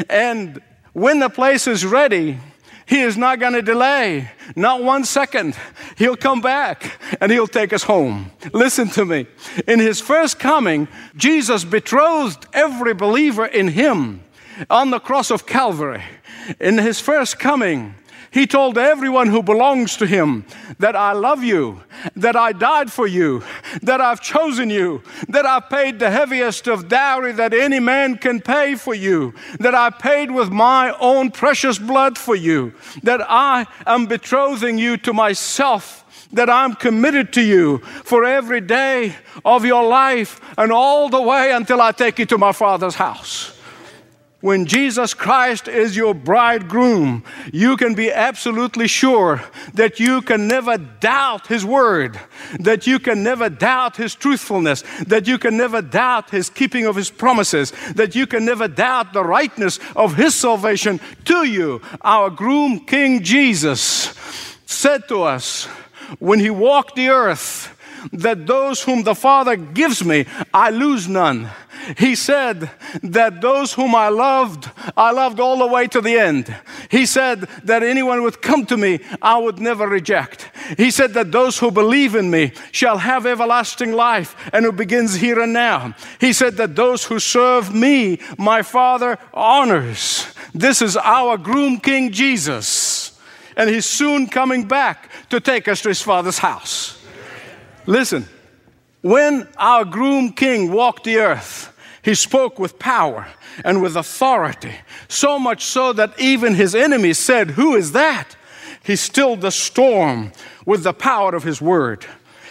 And 0.09 0.63
when 0.93 1.19
the 1.19 1.29
place 1.29 1.67
is 1.67 1.85
ready, 1.85 2.39
He 2.87 3.01
is 3.01 3.17
not 3.17 3.41
going 3.41 3.55
to 3.55 3.63
delay, 3.63 4.31
not 4.57 4.83
one 4.83 5.05
second. 5.05 5.57
He'll 5.97 6.17
come 6.17 6.41
back 6.41 6.99
and 7.21 7.31
he'll 7.31 7.47
take 7.47 7.73
us 7.73 7.85
home. 7.85 8.31
Listen 8.53 8.89
to 8.91 9.05
me. 9.05 9.27
In 9.67 9.79
his 9.79 10.01
first 10.01 10.39
coming, 10.39 10.89
Jesus 11.17 11.65
betrothed 11.65 12.47
every 12.53 12.93
believer 12.93 13.47
in 13.47 13.69
him 13.69 14.23
on 14.69 14.91
the 14.91 14.99
cross 14.99 15.31
of 15.31 15.47
Calvary. 15.47 16.03
In 16.61 16.77
his 16.77 17.01
first 17.01 17.39
coming, 17.39 17.95
he 18.33 18.47
told 18.47 18.79
everyone 18.79 19.29
who 19.29 19.43
belongs 19.43 19.97
to 19.99 20.07
him 20.07 20.47
that 20.79 20.97
I 20.97 21.13
love 21.13 21.45
you, 21.45 21.83
that 22.17 22.35
I 22.35 22.53
died 22.53 22.91
for 22.91 23.07
you, 23.07 23.43
that 23.83 24.01
I've 24.01 24.23
chosen 24.23 24.71
you, 24.71 25.03
that 25.29 25.45
I've 25.45 25.69
paid 25.69 25.99
the 25.99 26.11
heaviest 26.11 26.67
of 26.67 26.89
dowry 26.89 27.33
that 27.33 27.53
any 27.53 27.79
man 27.79 28.17
can 28.17 28.41
pay 28.41 28.75
for 28.75 28.95
you, 28.95 29.35
that 29.61 29.75
I 29.75 29.91
paid 29.91 30.31
with 30.31 30.51
my 30.51 30.97
own 30.99 31.31
precious 31.31 31.79
blood 31.79 32.17
for 32.17 32.35
you, 32.35 32.73
that 33.03 33.21
I 33.29 33.67
am 33.87 34.07
betrothing 34.07 34.79
you 34.79 34.97
to 34.99 35.13
myself 35.13 35.99
that 36.33 36.49
I'm 36.49 36.75
committed 36.75 37.35
to 37.35 37.43
you 37.43 37.79
for 37.79 38.25
every 38.25 38.63
day 38.63 39.15
of 39.45 39.67
your 39.67 39.85
life 39.85 40.41
and 40.57 40.73
all 40.73 41.11
the 41.11 41.21
way 41.21 41.53
until 41.53 41.83
I 41.83 41.93
take 41.93 42.19
you 42.19 42.25
to 42.25 42.39
my 42.39 42.53
Father's 42.53 42.95
house 42.95 43.52
when 44.43 44.67
Jesus 44.67 45.15
Christ 45.15 45.69
is 45.69 45.97
your 45.97 46.15
bridegroom, 46.15 47.25
you 47.53 47.77
can 47.77 47.95
be 47.95 48.13
absolutely 48.13 48.89
sure 48.89 49.41
that 49.75 50.01
you 50.01 50.21
can 50.21 50.49
never 50.49 50.77
doubt 50.77 51.47
His 51.47 51.65
word, 51.65 52.21
that 52.59 52.87
you 52.87 52.99
can 52.99 53.23
never 53.23 53.49
doubt 53.49 53.97
His 53.97 54.17
truthfulness, 54.17 54.83
that 55.07 55.29
you 55.29 55.39
can 55.39 55.57
never 55.57 55.81
doubt 55.81 56.31
His 56.31 56.51
keeping 56.51 56.87
of 56.87 56.97
His 56.97 57.09
promises, 57.09 57.73
that 57.95 58.17
you 58.17 58.27
can 58.27 58.45
never 58.45 58.67
doubt 58.67 59.13
the 59.13 59.25
rightness 59.25 59.79
of 59.95 60.17
His 60.17 60.35
salvation 60.35 61.01
to 61.27 61.45
you. 61.45 61.81
Our 62.03 62.29
groom, 62.29 62.81
King 62.81 63.23
Jesus, 63.23 64.13
said 64.67 65.07
to 65.07 65.23
us 65.23 65.67
when 66.19 66.41
He 66.41 66.51
walked 66.51 66.97
the 66.97 67.11
earth, 67.11 67.79
that 68.13 68.47
those 68.47 68.83
whom 68.83 69.03
the 69.03 69.15
Father 69.15 69.57
gives 69.57 70.05
me, 70.05 70.27
I 70.53 70.71
lose 70.71 71.09
none. 71.09 71.51
He 71.99 72.15
said 72.15 72.71
that 73.03 73.41
those 73.41 73.73
whom 73.73 73.95
I 73.95 74.09
loved, 74.09 74.71
I 74.97 75.11
loved 75.11 75.41
all 75.41 75.59
the 75.59 75.67
way 75.67 75.89
to 75.89 76.01
the 76.01 76.17
end. 76.17 76.55
He 76.91 77.07
said 77.07 77.41
that 77.65 77.83
anyone 77.83 78.23
would 78.23 78.41
come 78.41 78.67
to 78.67 78.77
me, 78.77 79.01
I 79.21 79.39
would 79.39 79.59
never 79.59 79.89
reject. 79.89 80.51
He 80.77 80.91
said 80.91 81.15
that 81.15 81.33
those 81.33 81.59
who 81.59 81.71
believe 81.71 82.15
in 82.15 82.31
me 82.31 82.53
shall 82.71 82.99
have 82.99 83.27
everlasting 83.27 83.93
life, 83.93 84.37
and 84.53 84.65
it 84.65 84.77
begins 84.77 85.15
here 85.15 85.41
and 85.41 85.53
now. 85.53 85.95
He 86.21 86.33
said 86.33 86.57
that 86.57 86.77
those 86.77 87.05
who 87.05 87.19
serve 87.19 87.75
me, 87.75 88.21
my 88.39 88.63
Father 88.63 89.19
honors. 89.35 90.33
This 90.55 90.83
is 90.83 90.97
our 90.97 91.37
groom 91.37 91.81
King 91.81 92.13
Jesus, 92.13 93.19
and 93.57 93.69
he's 93.69 93.87
soon 93.87 94.29
coming 94.29 94.69
back 94.69 95.11
to 95.31 95.41
take 95.41 95.67
us 95.67 95.83
to 95.83 95.89
his 95.89 96.03
Father's 96.03 96.39
house. 96.39 97.02
Listen, 97.87 98.27
when 99.01 99.49
our 99.57 99.85
groom 99.85 100.33
king 100.33 100.71
walked 100.71 101.05
the 101.05 101.19
earth, 101.19 101.73
he 102.03 102.15
spoke 102.15 102.59
with 102.59 102.79
power 102.79 103.27
and 103.65 103.83
with 103.83 103.97
authority, 103.97 104.75
so 105.09 105.39
much 105.39 105.65
so 105.65 105.93
that 105.93 106.19
even 106.19 106.55
his 106.55 106.75
enemies 106.75 107.19
said, 107.19 107.53
Who 107.53 107.75
is 107.75 107.93
that? 107.93 108.37
He 108.85 108.97
stilled 108.97 109.41
the 109.41 109.51
storm 109.51 110.33
with 110.67 110.83
the 110.83 110.93
power 110.93 111.35
of 111.35 111.45
his 111.45 111.61
word. 111.61 112.07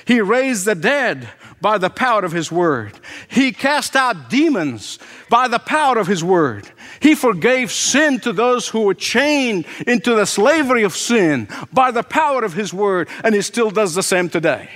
He 0.05 0.21
raised 0.21 0.65
the 0.65 0.75
dead 0.75 1.29
by 1.59 1.77
the 1.77 1.89
power 1.89 2.25
of 2.25 2.31
his 2.31 2.51
word. 2.51 2.93
He 3.27 3.51
cast 3.51 3.95
out 3.95 4.29
demons 4.29 4.99
by 5.29 5.47
the 5.47 5.59
power 5.59 5.97
of 5.99 6.07
his 6.07 6.23
word. 6.23 6.69
He 6.99 7.15
forgave 7.15 7.71
sin 7.71 8.19
to 8.21 8.33
those 8.33 8.67
who 8.67 8.81
were 8.81 8.93
chained 8.93 9.65
into 9.85 10.15
the 10.15 10.25
slavery 10.25 10.83
of 10.83 10.95
sin 10.95 11.47
by 11.71 11.91
the 11.91 12.03
power 12.03 12.43
of 12.43 12.53
his 12.53 12.73
word, 12.73 13.09
and 13.23 13.35
he 13.35 13.41
still 13.41 13.69
does 13.69 13.93
the 13.93 14.03
same 14.03 14.29
today. 14.29 14.69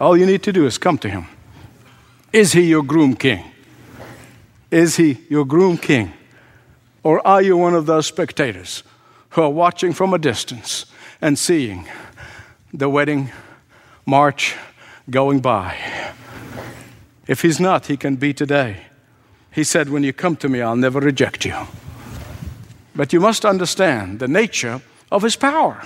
All 0.00 0.16
you 0.16 0.26
need 0.26 0.42
to 0.44 0.52
do 0.52 0.66
is 0.66 0.78
come 0.78 0.98
to 0.98 1.08
him. 1.08 1.26
Is 2.32 2.52
he 2.52 2.62
your 2.62 2.82
groom 2.82 3.16
king? 3.16 3.44
Is 4.70 4.96
he 4.96 5.18
your 5.28 5.44
groom 5.44 5.76
king? 5.78 6.12
Or 7.02 7.26
are 7.26 7.42
you 7.42 7.56
one 7.56 7.74
of 7.74 7.86
those 7.86 8.06
spectators 8.06 8.82
who 9.30 9.42
are 9.42 9.50
watching 9.50 9.92
from 9.92 10.14
a 10.14 10.18
distance 10.18 10.86
and 11.20 11.38
seeing 11.38 11.88
the 12.72 12.88
wedding 12.88 13.32
march 14.06 14.56
going 15.10 15.40
by? 15.40 15.76
If 17.26 17.42
he's 17.42 17.58
not, 17.58 17.86
he 17.86 17.96
can 17.96 18.16
be 18.16 18.32
today. 18.32 18.84
He 19.50 19.64
said, 19.64 19.88
When 19.88 20.04
you 20.04 20.12
come 20.12 20.36
to 20.36 20.48
me, 20.48 20.60
I'll 20.60 20.76
never 20.76 21.00
reject 21.00 21.44
you. 21.44 21.56
But 22.94 23.12
you 23.12 23.20
must 23.20 23.44
understand 23.44 24.18
the 24.18 24.28
nature 24.28 24.80
of 25.10 25.22
his 25.22 25.36
power. 25.36 25.82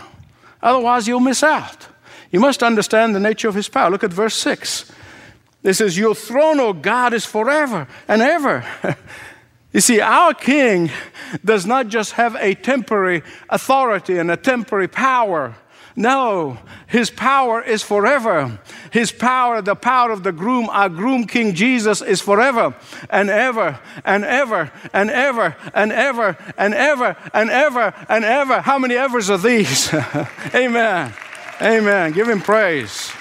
Otherwise, 0.62 1.08
you'll 1.08 1.20
miss 1.20 1.42
out. 1.42 1.88
You 2.32 2.40
must 2.40 2.62
understand 2.62 3.14
the 3.14 3.20
nature 3.20 3.48
of 3.48 3.54
his 3.54 3.68
power. 3.68 3.90
Look 3.90 4.02
at 4.02 4.12
verse 4.12 4.34
6. 4.36 4.90
It 5.62 5.74
says, 5.74 5.96
Your 5.96 6.14
throne, 6.14 6.58
O 6.58 6.72
God, 6.72 7.12
is 7.12 7.26
forever 7.26 7.86
and 8.08 8.22
ever. 8.22 8.64
you 9.72 9.80
see, 9.80 10.00
our 10.00 10.32
king 10.32 10.90
does 11.44 11.66
not 11.66 11.88
just 11.88 12.12
have 12.12 12.34
a 12.36 12.54
temporary 12.54 13.22
authority 13.50 14.18
and 14.18 14.30
a 14.30 14.36
temporary 14.36 14.88
power. 14.88 15.54
No, 15.94 16.56
his 16.86 17.10
power 17.10 17.60
is 17.60 17.82
forever. 17.82 18.58
His 18.90 19.12
power, 19.12 19.60
the 19.60 19.74
power 19.74 20.10
of 20.10 20.22
the 20.22 20.32
groom, 20.32 20.70
our 20.70 20.88
groom 20.88 21.26
King 21.26 21.52
Jesus, 21.52 22.00
is 22.00 22.22
forever 22.22 22.74
and 23.10 23.28
ever 23.28 23.78
and 24.02 24.24
ever 24.24 24.72
and 24.94 25.10
ever 25.10 25.54
and 25.74 25.92
ever 25.92 26.38
and 26.56 26.72
ever 26.72 27.16
and 27.34 27.50
ever 27.50 27.94
and 28.08 28.24
ever. 28.24 28.62
How 28.62 28.78
many 28.78 28.94
evers 28.94 29.28
are 29.28 29.36
these? 29.36 29.92
Amen. 30.54 31.12
Amen. 31.62 32.10
Give 32.10 32.28
him 32.28 32.40
praise. 32.40 33.12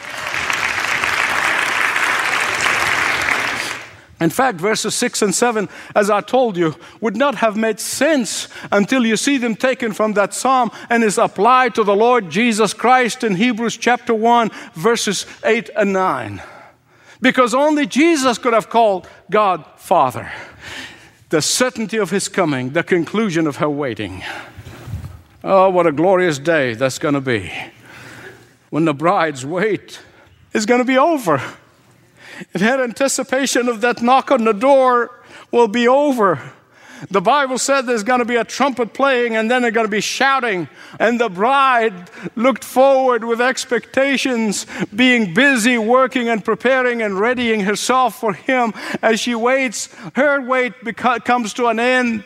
In 4.19 4.29
fact, 4.29 4.59
verses 4.59 4.95
6 4.95 5.21
and 5.23 5.35
7, 5.35 5.69
as 5.95 6.09
I 6.09 6.21
told 6.21 6.57
you, 6.57 6.75
would 7.01 7.15
not 7.15 7.35
have 7.35 7.55
made 7.55 7.79
sense 7.79 8.47
until 8.71 9.05
you 9.05 9.17
see 9.17 9.37
them 9.37 9.55
taken 9.55 9.93
from 9.93 10.13
that 10.13 10.33
psalm 10.33 10.71
and 10.89 11.03
is 11.03 11.17
applied 11.17 11.75
to 11.75 11.83
the 11.83 11.95
Lord 11.95 12.29
Jesus 12.29 12.73
Christ 12.73 13.23
in 13.23 13.35
Hebrews 13.35 13.77
chapter 13.77 14.13
1, 14.13 14.49
verses 14.73 15.25
8 15.43 15.69
and 15.75 15.93
9. 15.93 16.41
Because 17.19 17.55
only 17.55 17.85
Jesus 17.85 18.37
could 18.37 18.53
have 18.53 18.69
called 18.69 19.07
God 19.29 19.65
Father. 19.77 20.31
The 21.29 21.41
certainty 21.41 21.97
of 21.97 22.09
His 22.11 22.27
coming, 22.27 22.71
the 22.71 22.83
conclusion 22.83 23.47
of 23.47 23.57
her 23.57 23.69
waiting. 23.69 24.23
Oh, 25.43 25.69
what 25.69 25.87
a 25.87 25.91
glorious 25.91 26.37
day 26.37 26.73
that's 26.75 26.99
going 26.99 27.15
to 27.15 27.21
be 27.21 27.51
when 28.71 28.85
the 28.85 28.93
bride's 28.93 29.45
wait 29.45 29.99
is 30.53 30.65
going 30.65 30.79
to 30.79 30.85
be 30.85 30.97
over. 30.97 31.39
It 32.53 32.61
had 32.61 32.79
anticipation 32.79 33.69
of 33.69 33.81
that 33.81 34.01
knock 34.01 34.31
on 34.31 34.45
the 34.45 34.53
door 34.53 35.11
will 35.51 35.67
be 35.67 35.87
over. 35.87 36.41
The 37.09 37.21
Bible 37.21 37.57
said 37.57 37.81
there's 37.81 38.03
going 38.03 38.19
to 38.19 38.25
be 38.25 38.35
a 38.35 38.43
trumpet 38.43 38.93
playing 38.93 39.35
and 39.35 39.49
then 39.49 39.61
they're 39.61 39.71
going 39.71 39.87
to 39.87 39.91
be 39.91 40.01
shouting. 40.01 40.69
And 40.99 41.19
the 41.19 41.29
bride 41.29 42.09
looked 42.35 42.63
forward 42.63 43.23
with 43.23 43.41
expectations, 43.41 44.65
being 44.95 45.33
busy 45.33 45.77
working 45.77 46.29
and 46.29 46.43
preparing 46.43 47.01
and 47.01 47.19
readying 47.19 47.61
herself 47.61 48.19
for 48.19 48.33
him 48.33 48.73
as 49.01 49.19
she 49.19 49.35
waits. 49.35 49.89
Her 50.15 50.41
wait 50.41 50.73
comes 51.25 51.53
to 51.55 51.67
an 51.67 51.79
end. 51.79 52.23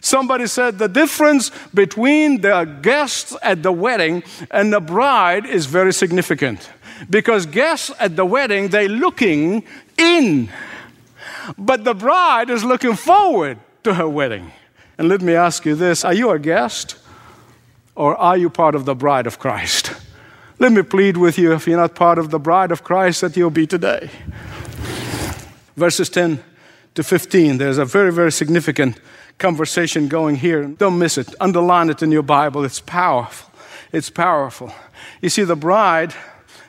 Somebody 0.00 0.46
said 0.46 0.78
the 0.78 0.88
difference 0.88 1.50
between 1.72 2.40
the 2.40 2.64
guests 2.82 3.36
at 3.42 3.62
the 3.62 3.72
wedding 3.72 4.22
and 4.50 4.72
the 4.72 4.80
bride 4.80 5.46
is 5.46 5.66
very 5.66 5.92
significant. 5.92 6.70
Because 7.10 7.46
guests 7.46 7.90
at 7.98 8.16
the 8.16 8.24
wedding, 8.24 8.68
they're 8.68 8.88
looking 8.88 9.64
in, 9.98 10.48
but 11.58 11.84
the 11.84 11.94
bride 11.94 12.50
is 12.50 12.64
looking 12.64 12.94
forward 12.94 13.58
to 13.82 13.94
her 13.94 14.08
wedding. 14.08 14.52
And 14.98 15.08
let 15.08 15.20
me 15.20 15.34
ask 15.34 15.64
you 15.64 15.74
this 15.74 16.04
are 16.04 16.14
you 16.14 16.30
a 16.30 16.38
guest 16.38 16.96
or 17.94 18.16
are 18.16 18.36
you 18.36 18.50
part 18.50 18.74
of 18.74 18.84
the 18.84 18.94
bride 18.94 19.26
of 19.26 19.38
Christ? 19.38 19.92
Let 20.58 20.72
me 20.72 20.82
plead 20.82 21.16
with 21.16 21.36
you 21.36 21.52
if 21.52 21.66
you're 21.66 21.76
not 21.76 21.94
part 21.94 22.18
of 22.18 22.30
the 22.30 22.38
bride 22.38 22.70
of 22.70 22.84
Christ 22.84 23.20
that 23.22 23.36
you'll 23.36 23.50
be 23.50 23.66
today. 23.66 24.08
Verses 25.76 26.08
10 26.08 26.42
to 26.94 27.02
15, 27.02 27.58
there's 27.58 27.78
a 27.78 27.84
very, 27.84 28.12
very 28.12 28.30
significant 28.30 29.00
conversation 29.38 30.08
going 30.08 30.36
here. 30.36 30.64
Don't 30.64 30.98
miss 30.98 31.18
it. 31.18 31.34
Underline 31.40 31.90
it 31.90 32.02
in 32.02 32.10
your 32.10 32.22
Bible. 32.22 32.64
It's 32.64 32.80
powerful. 32.80 33.50
It's 33.92 34.10
powerful. 34.10 34.72
You 35.20 35.28
see, 35.28 35.44
the 35.44 35.56
bride 35.56 36.14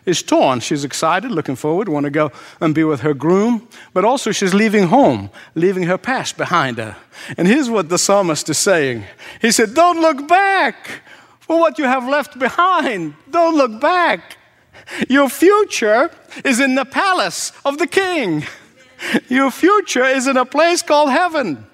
is 0.05 0.21
torn. 0.21 0.59
She's 0.59 0.83
excited, 0.83 1.31
looking 1.31 1.55
forward, 1.55 1.89
want 1.89 2.03
to 2.05 2.09
go 2.11 2.31
and 2.61 2.75
be 2.75 2.83
with 2.83 3.01
her 3.01 3.13
groom, 3.13 3.67
but 3.93 4.05
also 4.05 4.31
she's 4.31 4.53
leaving 4.53 4.87
home, 4.87 5.29
leaving 5.55 5.83
her 5.83 5.97
past 5.97 6.37
behind 6.37 6.77
her. 6.77 6.95
And 7.37 7.47
here's 7.47 7.69
what 7.69 7.89
the 7.89 7.97
psalmist 7.97 8.49
is 8.49 8.57
saying 8.57 9.05
He 9.41 9.51
said, 9.51 9.73
Don't 9.73 10.01
look 10.01 10.27
back 10.27 11.01
for 11.39 11.59
what 11.59 11.77
you 11.79 11.85
have 11.85 12.07
left 12.07 12.37
behind. 12.37 13.15
Don't 13.29 13.55
look 13.55 13.81
back. 13.81 14.37
Your 15.09 15.29
future 15.29 16.11
is 16.43 16.59
in 16.59 16.75
the 16.75 16.85
palace 16.85 17.51
of 17.63 17.77
the 17.77 17.87
king. 17.87 18.43
Your 19.29 19.51
future 19.51 20.05
is 20.05 20.27
in 20.27 20.37
a 20.37 20.45
place 20.45 20.81
called 20.81 21.09
heaven. 21.09 21.65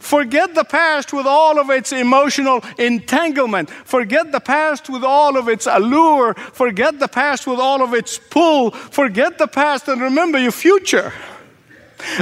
Forget 0.00 0.54
the 0.54 0.64
past 0.64 1.12
with 1.12 1.26
all 1.26 1.58
of 1.58 1.70
its 1.70 1.92
emotional 1.92 2.62
entanglement. 2.78 3.70
Forget 3.70 4.32
the 4.32 4.40
past 4.40 4.88
with 4.88 5.04
all 5.04 5.36
of 5.36 5.48
its 5.48 5.66
allure. 5.66 6.34
Forget 6.34 6.98
the 6.98 7.08
past 7.08 7.46
with 7.46 7.58
all 7.58 7.82
of 7.82 7.94
its 7.94 8.18
pull. 8.18 8.70
Forget 8.70 9.38
the 9.38 9.46
past 9.46 9.88
and 9.88 10.00
remember 10.00 10.38
your 10.38 10.52
future. 10.52 11.12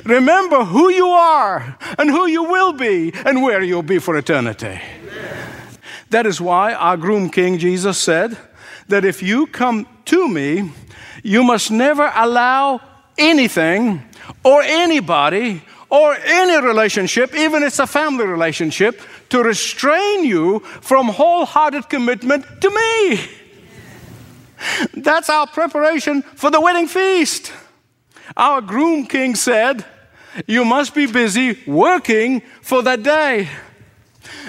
Remember 0.05 0.65
who 0.65 0.91
you 0.91 1.09
are 1.09 1.77
and 1.99 2.11
who 2.11 2.27
you 2.27 2.45
will 2.45 2.73
be 2.73 3.13
and 3.25 3.43
where 3.43 3.63
you'll 3.63 3.83
be 3.83 3.99
for 3.99 4.17
eternity. 4.17 4.81
That 6.11 6.27
is 6.27 6.41
why 6.41 6.75
our 6.75 6.97
groom 6.97 7.31
king 7.31 7.59
Jesus 7.59 7.99
said 7.99 8.39
that 8.89 9.05
if 9.05 9.23
you 9.23 9.47
come 9.47 9.87
to 10.07 10.29
me, 10.29 10.71
you 11.23 11.43
must 11.43 11.71
never 11.71 12.13
allow 12.15 12.81
anything 13.19 14.03
or 14.45 14.63
anybody 14.63 15.63
or 15.95 16.17
any 16.25 16.61
relationship, 16.61 17.37
even 17.37 17.63
if 17.63 17.69
it's 17.69 17.79
a 17.79 17.87
family 17.87 18.27
relationship, 18.27 19.01
to 19.29 19.41
restrain 19.45 20.25
you 20.25 20.59
from 20.59 21.07
wholehearted 21.07 21.89
commitment 21.89 22.45
to 22.61 22.69
me. 22.69 23.21
That's 24.95 25.31
our 25.31 25.47
preparation 25.47 26.23
for 26.23 26.51
the 26.51 26.61
wedding 26.61 26.89
feast. 26.89 27.53
Our 28.37 28.61
groom 28.61 29.07
king 29.07 29.37
said, 29.37 29.85
You 30.49 30.65
must 30.65 30.97
be 30.97 31.07
busy 31.07 31.61
working 31.65 32.41
for 32.61 32.83
that 32.83 33.05
day. 33.05 33.49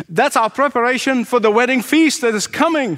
That's 0.09 0.35
our 0.35 0.49
preparation 0.49 1.25
for 1.25 1.39
the 1.39 1.51
wedding 1.51 1.83
feast 1.83 2.21
that 2.21 2.33
is 2.33 2.47
coming. 2.47 2.97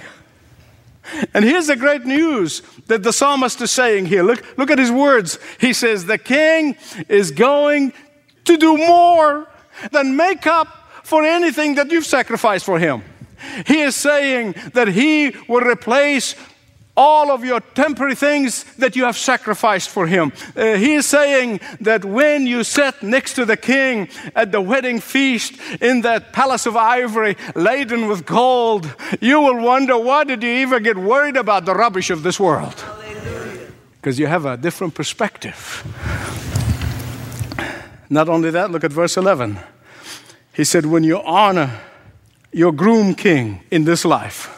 And 1.34 1.44
here's 1.44 1.68
the 1.68 1.75
great 1.75 2.06
news 2.06 2.62
that 2.88 3.04
the 3.04 3.12
psalmist 3.12 3.62
is 3.62 3.72
saying 3.72 4.06
here. 4.06 4.24
Look, 4.24 4.58
look 4.58 4.72
at 4.72 4.80
his 4.80 4.92
words. 4.92 5.38
He 5.60 5.74
says, 5.74 6.06
The 6.06 6.18
king 6.18 6.77
is 7.10 7.32
going 7.32 7.94
to 8.48 8.58
do 8.58 8.77
more 8.77 9.48
than 9.92 10.16
make 10.16 10.48
up 10.48 10.68
for 11.04 11.24
anything 11.24 11.75
that 11.75 11.92
you've 11.92 12.06
sacrificed 12.06 12.66
for 12.66 12.80
him. 12.80 13.04
He 13.66 13.82
is 13.82 13.96
saying 13.96 14.56
that 14.74 14.88
he 14.88 15.36
will 15.48 15.62
replace 15.62 16.36
all 16.98 17.32
of 17.32 17.46
your 17.46 17.60
temporary 17.60 18.16
things 18.16 18.63
that 18.77 18.96
you 18.96 19.06
have 19.06 19.16
sacrificed 19.16 19.89
for 19.89 20.08
him. 20.08 20.34
Uh, 20.56 20.74
he 20.75 20.96
is 20.96 21.06
saying 21.06 21.60
that 21.80 22.04
when 22.04 22.48
you 22.48 22.63
sat 22.63 23.04
next 23.04 23.36
to 23.36 23.46
the 23.46 23.56
king 23.56 24.10
at 24.36 24.51
the 24.51 24.60
wedding 24.60 25.00
feast 25.00 25.54
in 25.80 26.01
that 26.01 26.34
palace 26.34 26.66
of 26.66 26.75
ivory 26.75 27.38
laden 27.56 28.08
with 28.08 28.25
gold, 28.25 28.96
you 29.22 29.39
will 29.39 29.62
wonder 29.62 29.96
why 29.96 30.24
did 30.24 30.42
you 30.42 30.50
even 30.50 30.82
get 30.82 30.98
worried 30.98 31.38
about 31.38 31.66
the 31.66 31.75
rubbish 31.75 32.10
of 32.10 32.24
this 32.24 32.39
world? 32.39 32.84
Because 34.01 34.20
you 34.20 34.25
have 34.25 34.46
a 34.46 34.58
different 34.58 34.96
perspective. 34.96 35.84
Not 38.10 38.30
only 38.30 38.52
that, 38.52 38.72
look 38.72 38.84
at 38.84 38.92
verse 38.92 39.18
11. 39.18 39.60
He 40.54 40.64
said, 40.64 40.86
When 40.86 41.04
you 41.04 41.22
honor 41.22 41.82
your 42.52 42.72
groom 42.72 43.14
king 43.16 43.62
in 43.70 43.84
this 43.84 44.06
life, 44.06 44.57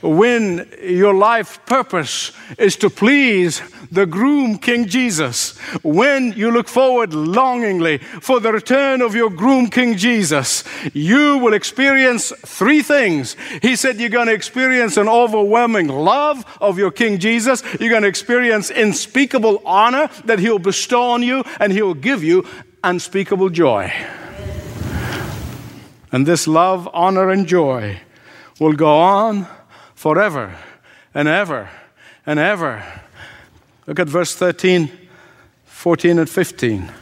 when 0.00 0.68
your 0.80 1.14
life 1.14 1.64
purpose 1.66 2.32
is 2.56 2.76
to 2.76 2.90
please 2.90 3.62
the 3.90 4.06
groom 4.06 4.58
King 4.58 4.86
Jesus, 4.86 5.58
when 5.82 6.32
you 6.32 6.50
look 6.50 6.68
forward 6.68 7.14
longingly 7.14 7.98
for 7.98 8.38
the 8.38 8.52
return 8.52 9.02
of 9.02 9.14
your 9.14 9.30
groom 9.30 9.68
King 9.68 9.96
Jesus, 9.96 10.62
you 10.94 11.38
will 11.38 11.54
experience 11.54 12.32
three 12.44 12.82
things. 12.82 13.36
He 13.62 13.76
said 13.76 13.98
you're 13.98 14.08
going 14.08 14.28
to 14.28 14.34
experience 14.34 14.96
an 14.96 15.08
overwhelming 15.08 15.88
love 15.88 16.44
of 16.60 16.78
your 16.78 16.90
King 16.90 17.18
Jesus, 17.18 17.62
you're 17.80 17.90
going 17.90 18.02
to 18.02 18.08
experience 18.08 18.70
unspeakable 18.70 19.62
honor 19.64 20.08
that 20.24 20.38
He'll 20.38 20.58
bestow 20.58 21.02
on 21.02 21.22
you, 21.22 21.42
and 21.58 21.72
He'll 21.72 21.94
give 21.94 22.22
you 22.22 22.46
unspeakable 22.84 23.50
joy. 23.50 23.92
And 26.12 26.26
this 26.26 26.46
love, 26.46 26.88
honor, 26.92 27.30
and 27.30 27.46
joy 27.46 28.00
will 28.58 28.72
go 28.72 28.96
on 28.98 29.46
forever 29.98 30.54
and 31.12 31.26
ever 31.26 31.68
and 32.24 32.38
ever. 32.38 32.84
Look 33.84 33.98
at 33.98 34.08
verse 34.08 34.32
13, 34.32 34.92
14, 35.64 36.20
and 36.20 36.30
15. 36.30 36.92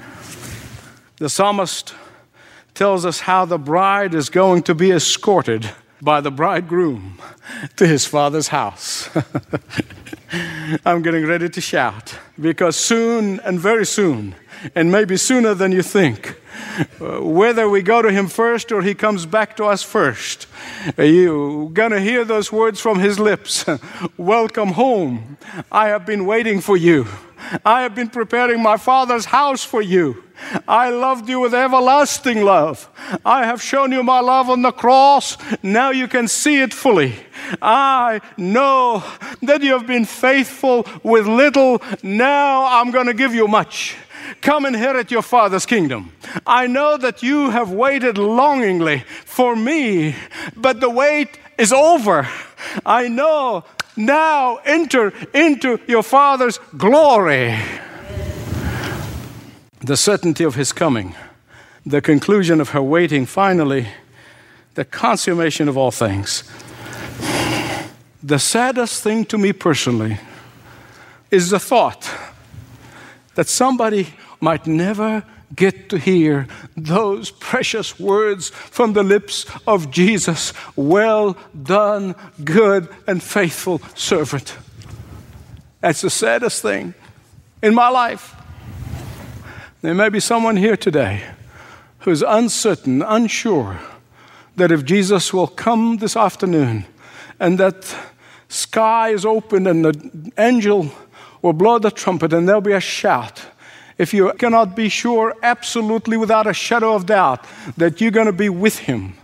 The 1.18 1.28
psalmist 1.28 1.94
tells 2.72 3.04
us 3.04 3.20
how 3.20 3.44
the 3.44 3.58
bride 3.58 4.14
is 4.14 4.30
going 4.30 4.62
to 4.62 4.74
be 4.74 4.92
escorted 4.92 5.70
by 6.00 6.22
the 6.22 6.30
bridegroom 6.30 7.18
to 7.76 7.86
his 7.86 8.06
father's 8.06 8.48
house. 8.48 9.10
I'm 10.86 11.02
getting 11.02 11.26
ready 11.26 11.50
to 11.50 11.60
shout 11.60 12.18
because 12.40 12.76
soon 12.76 13.40
and 13.40 13.60
very 13.60 13.84
soon, 13.84 14.34
and 14.74 14.90
maybe 14.90 15.16
sooner 15.16 15.54
than 15.54 15.72
you 15.72 15.82
think, 15.82 16.40
uh, 17.00 17.20
whether 17.20 17.68
we 17.68 17.82
go 17.82 18.02
to 18.02 18.10
him 18.10 18.28
first 18.28 18.72
or 18.72 18.82
he 18.82 18.94
comes 18.94 19.26
back 19.26 19.56
to 19.56 19.64
us 19.64 19.82
first, 19.82 20.46
uh, 20.98 21.02
you're 21.02 21.70
going 21.70 21.92
to 21.92 22.00
hear 22.00 22.24
those 22.24 22.50
words 22.50 22.80
from 22.80 22.98
his 22.98 23.18
lips 23.18 23.64
Welcome 24.16 24.72
home. 24.72 25.36
I 25.70 25.88
have 25.88 26.06
been 26.06 26.26
waiting 26.26 26.60
for 26.60 26.76
you. 26.76 27.06
I 27.64 27.82
have 27.82 27.94
been 27.94 28.08
preparing 28.08 28.62
my 28.62 28.76
father's 28.76 29.26
house 29.26 29.62
for 29.64 29.82
you. 29.82 30.24
I 30.68 30.90
loved 30.90 31.28
you 31.28 31.40
with 31.40 31.54
everlasting 31.54 32.42
love. 32.42 32.90
I 33.24 33.46
have 33.46 33.62
shown 33.62 33.92
you 33.92 34.02
my 34.02 34.20
love 34.20 34.50
on 34.50 34.62
the 34.62 34.72
cross. 34.72 35.38
Now 35.62 35.90
you 35.90 36.08
can 36.08 36.28
see 36.28 36.60
it 36.60 36.74
fully. 36.74 37.14
I 37.62 38.20
know 38.36 39.04
that 39.42 39.62
you 39.62 39.72
have 39.72 39.86
been 39.86 40.04
faithful 40.04 40.86
with 41.02 41.26
little. 41.26 41.80
Now 42.02 42.80
I'm 42.80 42.90
going 42.90 43.06
to 43.06 43.14
give 43.14 43.34
you 43.34 43.48
much. 43.48 43.96
Come 44.40 44.66
inherit 44.66 45.10
your 45.10 45.22
Father's 45.22 45.66
kingdom. 45.66 46.12
I 46.46 46.66
know 46.66 46.96
that 46.96 47.22
you 47.22 47.50
have 47.50 47.70
waited 47.70 48.18
longingly 48.18 49.04
for 49.24 49.56
me, 49.56 50.14
but 50.56 50.80
the 50.80 50.90
wait 50.90 51.38
is 51.58 51.72
over. 51.72 52.28
I 52.84 53.08
know. 53.08 53.64
Now 53.96 54.56
enter 54.64 55.12
into 55.32 55.80
your 55.86 56.02
Father's 56.02 56.58
glory. 56.76 57.58
The 59.80 59.96
certainty 59.96 60.44
of 60.44 60.54
His 60.54 60.72
coming, 60.72 61.14
the 61.84 62.00
conclusion 62.00 62.60
of 62.60 62.70
her 62.70 62.82
waiting, 62.82 63.26
finally, 63.26 63.86
the 64.74 64.84
consummation 64.84 65.68
of 65.68 65.76
all 65.76 65.90
things. 65.90 66.44
The 68.22 68.38
saddest 68.38 69.02
thing 69.02 69.24
to 69.26 69.38
me 69.38 69.52
personally 69.52 70.18
is 71.30 71.50
the 71.50 71.60
thought 71.60 72.10
that 73.36 73.48
somebody 73.48 74.08
might 74.40 74.66
never 74.66 75.22
get 75.54 75.88
to 75.90 75.98
hear 75.98 76.48
those 76.76 77.30
precious 77.30 78.00
words 78.00 78.48
from 78.48 78.94
the 78.94 79.02
lips 79.02 79.46
of 79.66 79.90
Jesus 79.90 80.52
Well 80.74 81.36
done, 81.62 82.16
good 82.42 82.88
and 83.06 83.22
faithful 83.22 83.80
servant. 83.94 84.56
That's 85.80 86.00
the 86.00 86.10
saddest 86.10 86.62
thing 86.62 86.94
in 87.62 87.74
my 87.74 87.88
life. 87.88 88.34
There 89.82 89.94
may 89.94 90.08
be 90.08 90.20
someone 90.20 90.56
here 90.56 90.76
today 90.76 91.22
who's 92.00 92.22
uncertain, 92.22 93.02
unsure 93.02 93.78
that 94.56 94.72
if 94.72 94.84
Jesus 94.84 95.32
will 95.32 95.46
come 95.46 95.98
this 95.98 96.16
afternoon 96.16 96.86
and 97.38 97.58
that 97.58 97.94
sky 98.48 99.10
is 99.10 99.24
open 99.24 99.66
and 99.66 99.84
the 99.84 100.32
angel 100.38 100.90
will 101.42 101.52
blow 101.52 101.78
the 101.78 101.90
trumpet 101.90 102.32
and 102.32 102.48
there'll 102.48 102.60
be 102.60 102.72
a 102.72 102.80
shout. 102.80 103.46
If 103.98 104.12
you 104.12 104.32
cannot 104.34 104.76
be 104.76 104.88
sure 104.88 105.34
absolutely 105.42 106.16
without 106.16 106.46
a 106.46 106.52
shadow 106.52 106.94
of 106.94 107.06
doubt 107.06 107.46
that 107.76 108.00
you're 108.00 108.10
going 108.10 108.26
to 108.26 108.32
be 108.32 108.48
with 108.48 108.78
him 108.80 109.14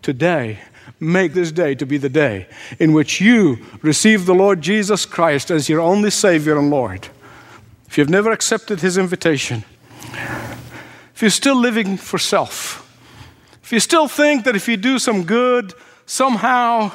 today, 0.00 0.58
make 0.98 1.34
this 1.34 1.52
day 1.52 1.74
to 1.74 1.84
be 1.84 1.98
the 1.98 2.08
day 2.08 2.46
in 2.78 2.92
which 2.92 3.20
you 3.20 3.58
receive 3.82 4.24
the 4.24 4.34
Lord 4.34 4.62
Jesus 4.62 5.04
Christ 5.04 5.50
as 5.50 5.68
your 5.68 5.80
only 5.80 6.10
Savior 6.10 6.58
and 6.58 6.70
Lord. 6.70 7.08
If 7.88 7.98
you've 7.98 8.08
never 8.08 8.32
accepted 8.32 8.80
his 8.80 8.96
invitation, 8.96 9.64
if 11.14 11.20
you're 11.20 11.30
still 11.30 11.56
living 11.56 11.98
for 11.98 12.18
self, 12.18 12.78
if 13.62 13.70
you 13.70 13.80
still 13.80 14.08
think 14.08 14.44
that 14.44 14.56
if 14.56 14.66
you 14.66 14.76
do 14.76 14.98
some 14.98 15.24
good, 15.24 15.74
somehow 16.06 16.90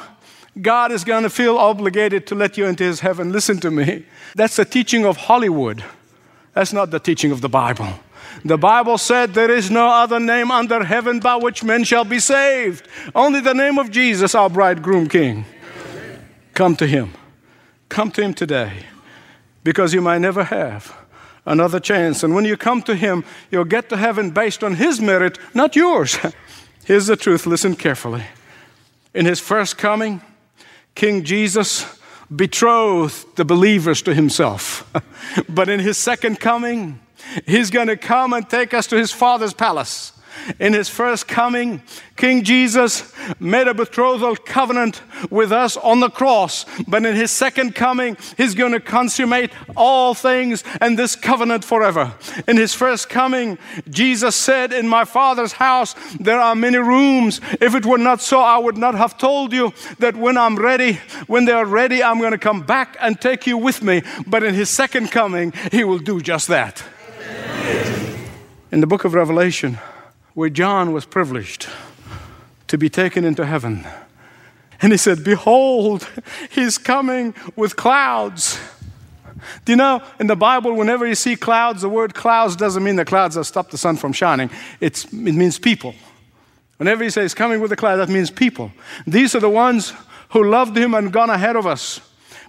God 0.60 0.92
is 0.92 1.04
going 1.04 1.22
to 1.22 1.30
feel 1.30 1.56
obligated 1.56 2.26
to 2.28 2.34
let 2.34 2.56
you 2.56 2.66
into 2.66 2.84
his 2.84 3.00
heaven. 3.00 3.32
Listen 3.32 3.58
to 3.60 3.70
me. 3.70 4.04
That's 4.34 4.56
the 4.56 4.64
teaching 4.64 5.04
of 5.04 5.16
Hollywood. 5.16 5.84
That's 6.54 6.72
not 6.72 6.90
the 6.90 6.98
teaching 6.98 7.30
of 7.30 7.40
the 7.40 7.48
Bible. 7.48 7.88
The 8.44 8.58
Bible 8.58 8.98
said 8.98 9.34
there 9.34 9.50
is 9.50 9.70
no 9.70 9.88
other 9.88 10.20
name 10.20 10.50
under 10.50 10.84
heaven 10.84 11.20
by 11.20 11.36
which 11.36 11.64
men 11.64 11.84
shall 11.84 12.04
be 12.04 12.18
saved. 12.18 12.86
Only 13.14 13.40
the 13.40 13.54
name 13.54 13.78
of 13.78 13.90
Jesus, 13.90 14.34
our 14.34 14.50
bridegroom 14.50 15.08
king. 15.08 15.44
Come 16.54 16.76
to 16.76 16.86
him. 16.86 17.12
Come 17.88 18.10
to 18.12 18.22
him 18.22 18.34
today 18.34 18.72
because 19.64 19.94
you 19.94 20.00
might 20.00 20.18
never 20.18 20.44
have 20.44 20.96
another 21.46 21.80
chance. 21.80 22.22
And 22.22 22.34
when 22.34 22.44
you 22.44 22.56
come 22.56 22.82
to 22.82 22.94
him, 22.94 23.24
you'll 23.50 23.64
get 23.64 23.88
to 23.88 23.96
heaven 23.96 24.30
based 24.30 24.62
on 24.62 24.74
his 24.74 25.00
merit, 25.00 25.38
not 25.54 25.74
yours. 25.74 26.18
Here's 26.84 27.06
the 27.06 27.16
truth 27.16 27.46
listen 27.46 27.76
carefully. 27.76 28.24
In 29.14 29.26
his 29.26 29.40
first 29.40 29.78
coming, 29.78 30.20
King 30.98 31.22
Jesus 31.22 31.86
betrothed 32.34 33.36
the 33.36 33.44
believers 33.44 34.02
to 34.02 34.12
himself. 34.12 34.84
but 35.48 35.68
in 35.68 35.78
his 35.78 35.96
second 35.96 36.40
coming, 36.40 36.98
he's 37.46 37.70
going 37.70 37.86
to 37.86 37.96
come 37.96 38.32
and 38.32 38.50
take 38.50 38.74
us 38.74 38.88
to 38.88 38.96
his 38.96 39.12
father's 39.12 39.54
palace. 39.54 40.12
In 40.58 40.72
his 40.72 40.88
first 40.88 41.28
coming, 41.28 41.82
King 42.16 42.42
Jesus 42.42 43.12
made 43.38 43.68
a 43.68 43.74
betrothal 43.74 44.34
covenant 44.34 45.02
with 45.30 45.52
us 45.52 45.76
on 45.76 46.00
the 46.00 46.10
cross. 46.10 46.66
But 46.86 47.04
in 47.04 47.14
his 47.14 47.30
second 47.30 47.74
coming, 47.74 48.16
he's 48.36 48.54
going 48.54 48.72
to 48.72 48.80
consummate 48.80 49.52
all 49.76 50.14
things 50.14 50.64
and 50.80 50.98
this 50.98 51.14
covenant 51.14 51.64
forever. 51.64 52.14
In 52.46 52.56
his 52.56 52.74
first 52.74 53.08
coming, 53.08 53.58
Jesus 53.88 54.34
said, 54.34 54.72
In 54.72 54.88
my 54.88 55.04
Father's 55.04 55.52
house 55.52 55.94
there 56.18 56.40
are 56.40 56.54
many 56.54 56.78
rooms. 56.78 57.40
If 57.60 57.74
it 57.74 57.86
were 57.86 57.98
not 57.98 58.20
so, 58.20 58.40
I 58.40 58.58
would 58.58 58.76
not 58.76 58.94
have 58.94 59.16
told 59.16 59.52
you 59.52 59.72
that 59.98 60.16
when 60.16 60.36
I'm 60.36 60.56
ready, 60.56 60.94
when 61.26 61.44
they 61.44 61.52
are 61.52 61.66
ready, 61.66 62.02
I'm 62.02 62.18
going 62.18 62.32
to 62.32 62.38
come 62.38 62.62
back 62.62 62.96
and 63.00 63.20
take 63.20 63.46
you 63.46 63.56
with 63.56 63.82
me. 63.82 64.02
But 64.26 64.42
in 64.42 64.54
his 64.54 64.70
second 64.70 65.10
coming, 65.10 65.52
he 65.70 65.84
will 65.84 65.98
do 65.98 66.20
just 66.20 66.48
that. 66.48 66.82
In 68.70 68.80
the 68.80 68.86
book 68.86 69.04
of 69.04 69.14
Revelation, 69.14 69.78
where 70.38 70.48
John 70.48 70.92
was 70.92 71.04
privileged 71.04 71.66
to 72.68 72.78
be 72.78 72.88
taken 72.88 73.24
into 73.24 73.44
heaven. 73.44 73.84
And 74.80 74.92
he 74.92 74.96
said, 74.96 75.24
Behold, 75.24 76.08
he's 76.48 76.78
coming 76.78 77.34
with 77.56 77.74
clouds. 77.74 78.56
Do 79.64 79.72
you 79.72 79.76
know, 79.76 80.00
in 80.20 80.28
the 80.28 80.36
Bible, 80.36 80.74
whenever 80.74 81.08
you 81.08 81.16
see 81.16 81.34
clouds, 81.34 81.82
the 81.82 81.88
word 81.88 82.14
clouds 82.14 82.54
doesn't 82.54 82.84
mean 82.84 82.94
the 82.94 83.04
clouds 83.04 83.34
that 83.34 83.46
stop 83.46 83.72
the 83.72 83.78
sun 83.78 83.96
from 83.96 84.12
shining, 84.12 84.48
it's, 84.78 85.06
it 85.06 85.12
means 85.12 85.58
people. 85.58 85.92
Whenever 86.76 87.02
he 87.02 87.10
says 87.10 87.34
coming 87.34 87.60
with 87.60 87.72
a 87.72 87.76
cloud, 87.76 87.96
that 87.96 88.08
means 88.08 88.30
people. 88.30 88.70
These 89.08 89.34
are 89.34 89.40
the 89.40 89.50
ones 89.50 89.92
who 90.28 90.44
loved 90.44 90.78
him 90.78 90.94
and 90.94 91.12
gone 91.12 91.30
ahead 91.30 91.56
of 91.56 91.66
us. 91.66 92.00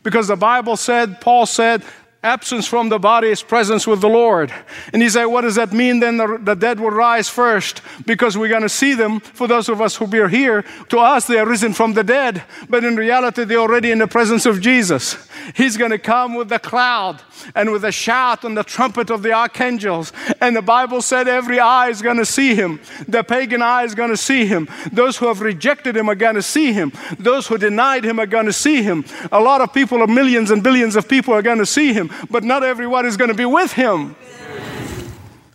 Because 0.03 0.27
the 0.27 0.35
Bible 0.35 0.77
said, 0.77 1.21
Paul 1.21 1.47
said, 1.47 1.83
absence 2.21 2.67
from 2.67 2.89
the 2.89 2.99
body 2.99 3.29
is 3.29 3.41
presence 3.41 3.87
with 3.87 4.01
the 4.01 4.09
Lord. 4.09 4.53
And 4.91 5.01
he 5.01 5.09
said, 5.09 5.25
What 5.25 5.41
does 5.41 5.55
that 5.55 5.71
mean? 5.71 5.99
Then 5.99 6.17
the, 6.17 6.37
the 6.41 6.55
dead 6.55 6.79
will 6.79 6.91
rise 6.91 7.29
first 7.29 7.81
because 8.05 8.37
we're 8.37 8.49
going 8.49 8.63
to 8.63 8.69
see 8.69 8.93
them. 8.93 9.19
For 9.21 9.47
those 9.47 9.69
of 9.69 9.81
us 9.81 9.95
who 9.95 10.05
are 10.21 10.27
here, 10.27 10.63
to 10.89 10.99
us, 10.99 11.27
they 11.27 11.39
are 11.39 11.47
risen 11.47 11.73
from 11.73 11.93
the 11.93 12.03
dead. 12.03 12.43
But 12.69 12.83
in 12.83 12.95
reality, 12.95 13.45
they're 13.45 13.57
already 13.57 13.91
in 13.91 13.99
the 13.99 14.07
presence 14.07 14.45
of 14.45 14.59
Jesus. 14.59 15.29
He's 15.55 15.77
going 15.77 15.91
to 15.91 15.99
come 15.99 16.35
with 16.35 16.49
the 16.49 16.59
cloud 16.59 17.21
and 17.55 17.71
with 17.71 17.85
a 17.85 17.91
shout 17.91 18.43
and 18.43 18.57
the 18.57 18.63
trumpet 18.63 19.09
of 19.09 19.23
the 19.23 19.31
archangels. 19.31 20.11
And 20.41 20.55
the 20.55 20.61
Bible 20.61 21.01
said 21.01 21.27
every 21.27 21.59
eye 21.59 21.89
is 21.89 22.01
going 22.01 22.17
to 22.17 22.25
see 22.25 22.55
him. 22.55 22.81
The 23.07 23.23
pagan 23.23 23.61
eye 23.61 23.83
is 23.83 23.95
going 23.95 24.09
to 24.09 24.17
see 24.17 24.45
him. 24.45 24.67
Those 24.91 25.17
who 25.17 25.27
have 25.27 25.41
rejected 25.41 25.95
him 25.95 26.09
are 26.09 26.15
going 26.15 26.35
to 26.35 26.41
see 26.41 26.73
him. 26.73 26.91
Those 27.17 27.47
who 27.47 27.57
denied 27.57 28.03
him 28.03 28.19
are 28.19 28.25
going 28.25 28.45
to 28.45 28.53
see 28.53 28.83
him. 28.83 29.05
A 29.31 29.39
lot 29.39 29.61
of 29.61 29.73
people, 29.73 30.05
millions 30.07 30.51
and 30.51 30.63
billions 30.63 30.95
of 30.95 31.07
people, 31.07 31.33
are 31.33 31.41
going 31.41 31.57
to 31.59 31.65
see 31.65 31.93
him, 31.93 32.08
but 32.29 32.43
not 32.43 32.63
everyone 32.63 33.05
is 33.05 33.17
going 33.17 33.29
to 33.29 33.35
be 33.35 33.45
with 33.45 33.73
him. 33.73 34.15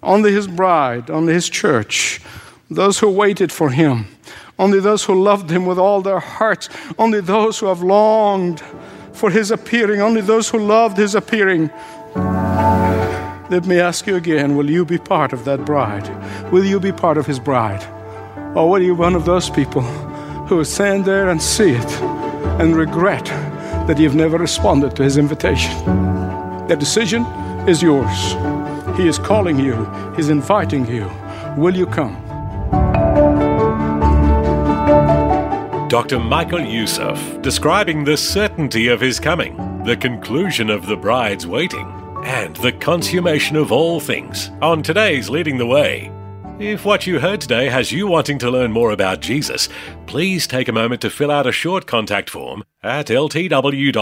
Only 0.03 0.33
his 0.33 0.47
bride, 0.47 1.11
only 1.11 1.33
his 1.33 1.49
church, 1.49 2.21
those 2.71 2.99
who 2.99 3.09
waited 3.09 3.51
for 3.51 3.71
him, 3.71 4.07
only 4.59 4.81
those 4.81 5.05
who 5.05 5.15
loved 5.15 5.51
him 5.51 5.67
with 5.67 5.79
all 5.79 6.03
their 6.03 6.21
hearts, 6.21 6.69
only 6.99 7.21
those 7.21 7.59
who 7.59 7.67
have 7.67 7.83
longed 7.83 8.63
for 9.13 9.31
his 9.31 9.51
appearing, 9.51 10.01
only 10.01 10.21
those 10.21 10.51
who 10.51 10.59
loved 10.59 10.99
his 10.99 11.15
appearing. 11.15 11.71
Let 13.51 13.67
me 13.67 13.79
ask 13.79 14.07
you 14.07 14.17
again 14.17 14.57
will 14.57 14.71
you 14.71 14.85
be 14.85 14.99
part 14.99 15.33
of 15.33 15.45
that 15.45 15.65
bride? 15.65 16.09
Will 16.53 16.65
you 16.65 16.81
be 16.81 16.93
part 16.93 17.19
of 17.19 17.27
his 17.27 17.39
bride? 17.39 17.85
Or 18.55 18.71
will 18.71 18.83
you 18.83 18.95
one 18.95 19.15
of 19.15 19.25
those 19.25 19.51
people 19.51 19.83
who 20.47 20.57
will 20.57 20.65
stand 20.65 21.05
there 21.05 21.31
and 21.31 21.43
see 21.43 21.73
it 21.73 22.01
and 22.61 22.77
regret 22.77 23.25
that 23.87 23.99
you've 23.99 24.15
never 24.15 24.39
responded 24.39 24.97
to 24.97 25.03
his 25.03 25.17
invitation? 25.17 26.14
The 26.69 26.77
decision 26.77 27.25
is 27.69 27.83
yours. 27.83 28.35
He 28.97 29.07
is 29.07 29.19
calling 29.19 29.59
you, 29.59 29.85
He's 30.17 30.31
inviting 30.31 30.87
you. 30.87 31.11
Will 31.57 31.77
you 31.77 31.87
come? 31.87 32.15
Dr. 35.89 36.19
Michael 36.19 36.61
Youssef 36.61 37.41
describing 37.43 38.05
the 38.05 38.17
certainty 38.17 38.89
of 38.89 39.01
his 39.01 39.21
coming, 39.21 39.57
the 39.85 39.97
conclusion 39.97 40.71
of 40.71 40.87
the 40.87 40.97
bride's 40.97 41.47
waiting, 41.47 41.87
and 42.25 42.57
the 42.57 42.73
consummation 42.73 43.57
of 43.57 43.71
all 43.71 44.01
things 44.01 44.51
on 44.63 44.83
today's 44.83 45.29
Leading 45.31 45.59
the 45.59 45.67
Way. 45.67 46.11
If 46.59 46.85
what 46.85 47.07
you 47.07 47.21
heard 47.21 47.41
today 47.41 47.69
has 47.69 47.93
you 47.93 48.07
wanting 48.07 48.39
to 48.39 48.51
learn 48.51 48.73
more 48.73 48.91
about 48.91 49.21
Jesus, 49.21 49.69
please 50.07 50.47
take 50.47 50.69
a 50.69 50.73
moment 50.73 51.01
to 51.03 51.11
fill 51.11 51.31
out 51.31 51.47
a 51.47 51.53
short 51.53 51.87
contact 51.87 52.31
form 52.31 52.65
at 52.83 53.07
ltw.org/jesus. 53.09 53.93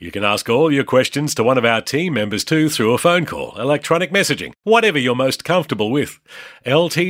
You 0.00 0.12
can 0.12 0.22
ask 0.22 0.48
all 0.48 0.72
your 0.72 0.84
questions 0.84 1.34
to 1.34 1.42
one 1.42 1.58
of 1.58 1.64
our 1.64 1.80
team 1.80 2.14
members 2.14 2.44
too 2.44 2.68
through 2.68 2.94
a 2.94 2.98
phone 2.98 3.26
call, 3.26 3.58
electronic 3.58 4.12
messaging, 4.12 4.52
whatever 4.62 4.96
you're 4.96 5.16
most 5.16 5.44
comfortable 5.44 5.90
with. 5.90 6.20
ltw.org/jesus. 6.64 7.00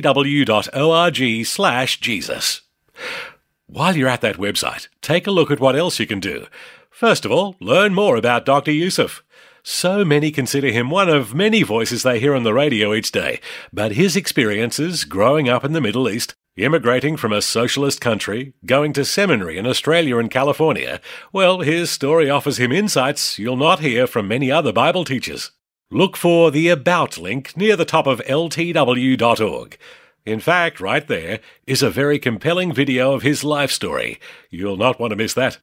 While 3.66 3.94
you're 3.94 4.08
at 4.08 4.22
that 4.22 4.36
website, 4.36 4.88
take 5.02 5.26
a 5.26 5.30
look 5.30 5.50
at 5.50 5.60
what 5.60 5.76
else 5.76 6.00
you 6.00 6.06
can 6.06 6.20
do. 6.20 6.46
First 6.90 7.26
of 7.26 7.30
all, 7.30 7.56
learn 7.60 7.92
more 7.92 8.16
about 8.16 8.46
Dr. 8.46 8.72
Youssef. 8.72 9.22
So 9.62 10.02
many 10.02 10.30
consider 10.30 10.68
him 10.68 10.88
one 10.88 11.10
of 11.10 11.34
many 11.34 11.62
voices 11.62 12.02
they 12.02 12.18
hear 12.18 12.34
on 12.34 12.44
the 12.44 12.54
radio 12.54 12.94
each 12.94 13.12
day, 13.12 13.38
but 13.70 13.92
his 13.92 14.16
experiences 14.16 15.04
growing 15.04 15.46
up 15.46 15.62
in 15.62 15.74
the 15.74 15.82
Middle 15.82 16.08
East, 16.08 16.36
immigrating 16.58 17.16
from 17.16 17.32
a 17.32 17.42
socialist 17.42 18.00
country, 18.00 18.52
going 18.66 18.92
to 18.92 19.04
seminary 19.04 19.58
in 19.58 19.66
Australia 19.66 20.18
and 20.18 20.30
California, 20.30 21.00
well, 21.32 21.60
his 21.60 21.90
story 21.90 22.28
offers 22.28 22.58
him 22.58 22.72
insights 22.72 23.38
you'll 23.38 23.56
not 23.56 23.80
hear 23.80 24.06
from 24.06 24.28
many 24.28 24.50
other 24.50 24.72
Bible 24.72 25.04
teachers. 25.04 25.52
Look 25.90 26.16
for 26.16 26.50
the 26.50 26.68
About 26.68 27.16
link 27.16 27.56
near 27.56 27.76
the 27.76 27.84
top 27.84 28.06
of 28.06 28.20
ltw.org. 28.20 29.78
In 30.26 30.40
fact, 30.40 30.80
right 30.80 31.06
there 31.06 31.40
is 31.66 31.82
a 31.82 31.88
very 31.88 32.18
compelling 32.18 32.74
video 32.74 33.12
of 33.12 33.22
his 33.22 33.42
life 33.42 33.70
story. 33.70 34.20
You'll 34.50 34.76
not 34.76 35.00
want 35.00 35.12
to 35.12 35.16
miss 35.16 35.32
that. 35.34 35.58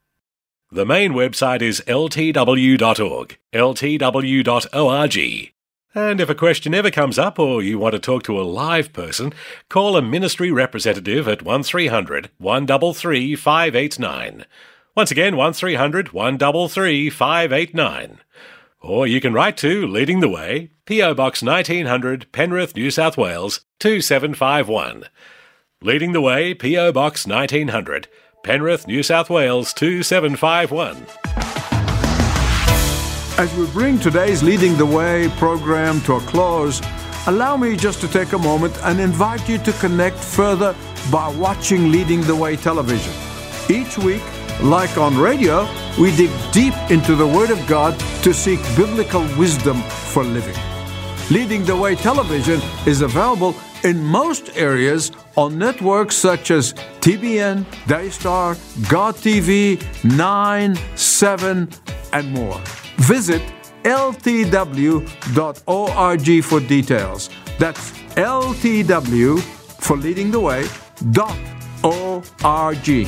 The 0.72 0.86
main 0.86 1.14
website 1.14 1.62
is 1.62 1.84
ltw.org, 1.88 3.38
ltw.org. 3.54 5.55
And 5.98 6.20
if 6.20 6.30
a 6.30 6.36
question 6.36 6.74
ever 6.74 6.92
comes 6.92 7.18
up 7.18 7.40
or 7.40 7.64
you 7.64 7.80
want 7.80 7.94
to 7.94 8.00
talk 8.00 8.24
to 8.24 8.38
a 8.38 8.44
live 8.44 8.92
person, 8.92 9.32
call 9.70 9.96
a 9.96 10.02
ministry 10.02 10.52
representative 10.52 11.26
at 11.26 11.42
1300 11.42 12.32
133 12.38 13.36
589. 13.38 14.46
Once 14.94 15.10
again, 15.10 15.38
1300 15.38 16.12
133 16.12 17.10
589. 17.10 18.20
Or 18.82 19.08
you 19.08 19.22
can 19.22 19.34
write 19.34 19.56
to 19.58 19.88
Leading 19.88 20.20
the 20.20 20.28
Way, 20.28 20.72
P.O. 20.86 21.14
Box 21.14 21.42
1900, 21.42 22.30
Penrith, 22.34 22.76
New 22.76 22.92
South 22.92 23.18
Wales 23.18 23.62
2751. 23.80 25.06
Leading 25.82 26.12
the 26.12 26.22
Way, 26.22 26.54
P.O. 26.54 26.92
Box 26.92 27.26
1900, 27.26 28.10
Penrith, 28.44 28.86
New 28.86 29.02
South 29.02 29.30
Wales 29.30 29.74
2751. 29.74 31.45
As 33.38 33.54
we 33.58 33.68
bring 33.68 34.00
today's 34.00 34.42
Leading 34.42 34.78
the 34.78 34.86
Way 34.86 35.28
program 35.36 36.00
to 36.04 36.14
a 36.14 36.20
close, 36.22 36.82
allow 37.28 37.58
me 37.58 37.76
just 37.76 38.00
to 38.00 38.08
take 38.08 38.32
a 38.32 38.38
moment 38.38 38.74
and 38.84 38.98
invite 38.98 39.50
you 39.50 39.58
to 39.58 39.74
connect 39.74 40.16
further 40.16 40.74
by 41.12 41.28
watching 41.36 41.92
Leading 41.92 42.22
the 42.22 42.34
Way 42.34 42.56
television. 42.56 43.12
Each 43.70 43.98
week, 43.98 44.24
like 44.62 44.98
on 44.98 45.18
radio, 45.18 45.68
we 46.00 46.16
dig 46.16 46.32
deep 46.54 46.74
into 46.90 47.14
the 47.14 47.28
Word 47.28 47.50
of 47.50 47.60
God 47.68 48.00
to 48.24 48.34
seek 48.34 48.62
biblical 48.78 49.24
wisdom 49.38 49.82
for 49.82 50.24
living. 50.24 50.56
Leading 51.30 51.66
the 51.66 51.76
Way 51.76 51.96
television 51.96 52.62
is 52.88 53.02
available 53.02 53.54
in 53.84 54.02
most 54.02 54.56
areas 54.56 55.12
on 55.36 55.58
networks 55.58 56.16
such 56.16 56.52
as 56.52 56.72
TBN, 57.02 57.66
Daystar, 57.86 58.56
God 58.88 59.16
TV, 59.16 59.84
9, 60.06 60.78
7, 60.96 61.70
and 62.14 62.32
more. 62.32 62.62
Visit 62.98 63.42
ltw.org 63.84 64.44
for 66.44 66.60
details. 66.60 67.30
That's 67.60 67.92
ltw 68.16 69.40
for 69.80 69.98
leading 69.98 70.32
the 70.32 70.40
way 70.40 70.66
dot 71.12 71.38
org. 71.84 73.08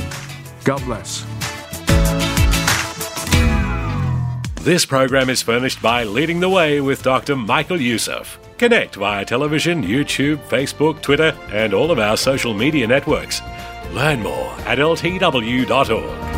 God 0.64 0.84
bless. 0.84 1.24
This 4.62 4.84
program 4.84 5.30
is 5.30 5.40
furnished 5.40 5.80
by 5.80 6.04
Leading 6.04 6.40
the 6.40 6.48
Way 6.48 6.82
with 6.82 7.02
Dr. 7.02 7.34
Michael 7.36 7.80
Youssef. 7.80 8.38
Connect 8.58 8.96
via 8.96 9.24
television, 9.24 9.82
YouTube, 9.82 10.36
Facebook, 10.48 11.00
Twitter, 11.00 11.34
and 11.50 11.72
all 11.72 11.90
of 11.90 11.98
our 11.98 12.16
social 12.18 12.52
media 12.52 12.86
networks. 12.86 13.40
Learn 13.92 14.20
more 14.20 14.52
at 14.66 14.78
ltw.org. 14.78 16.37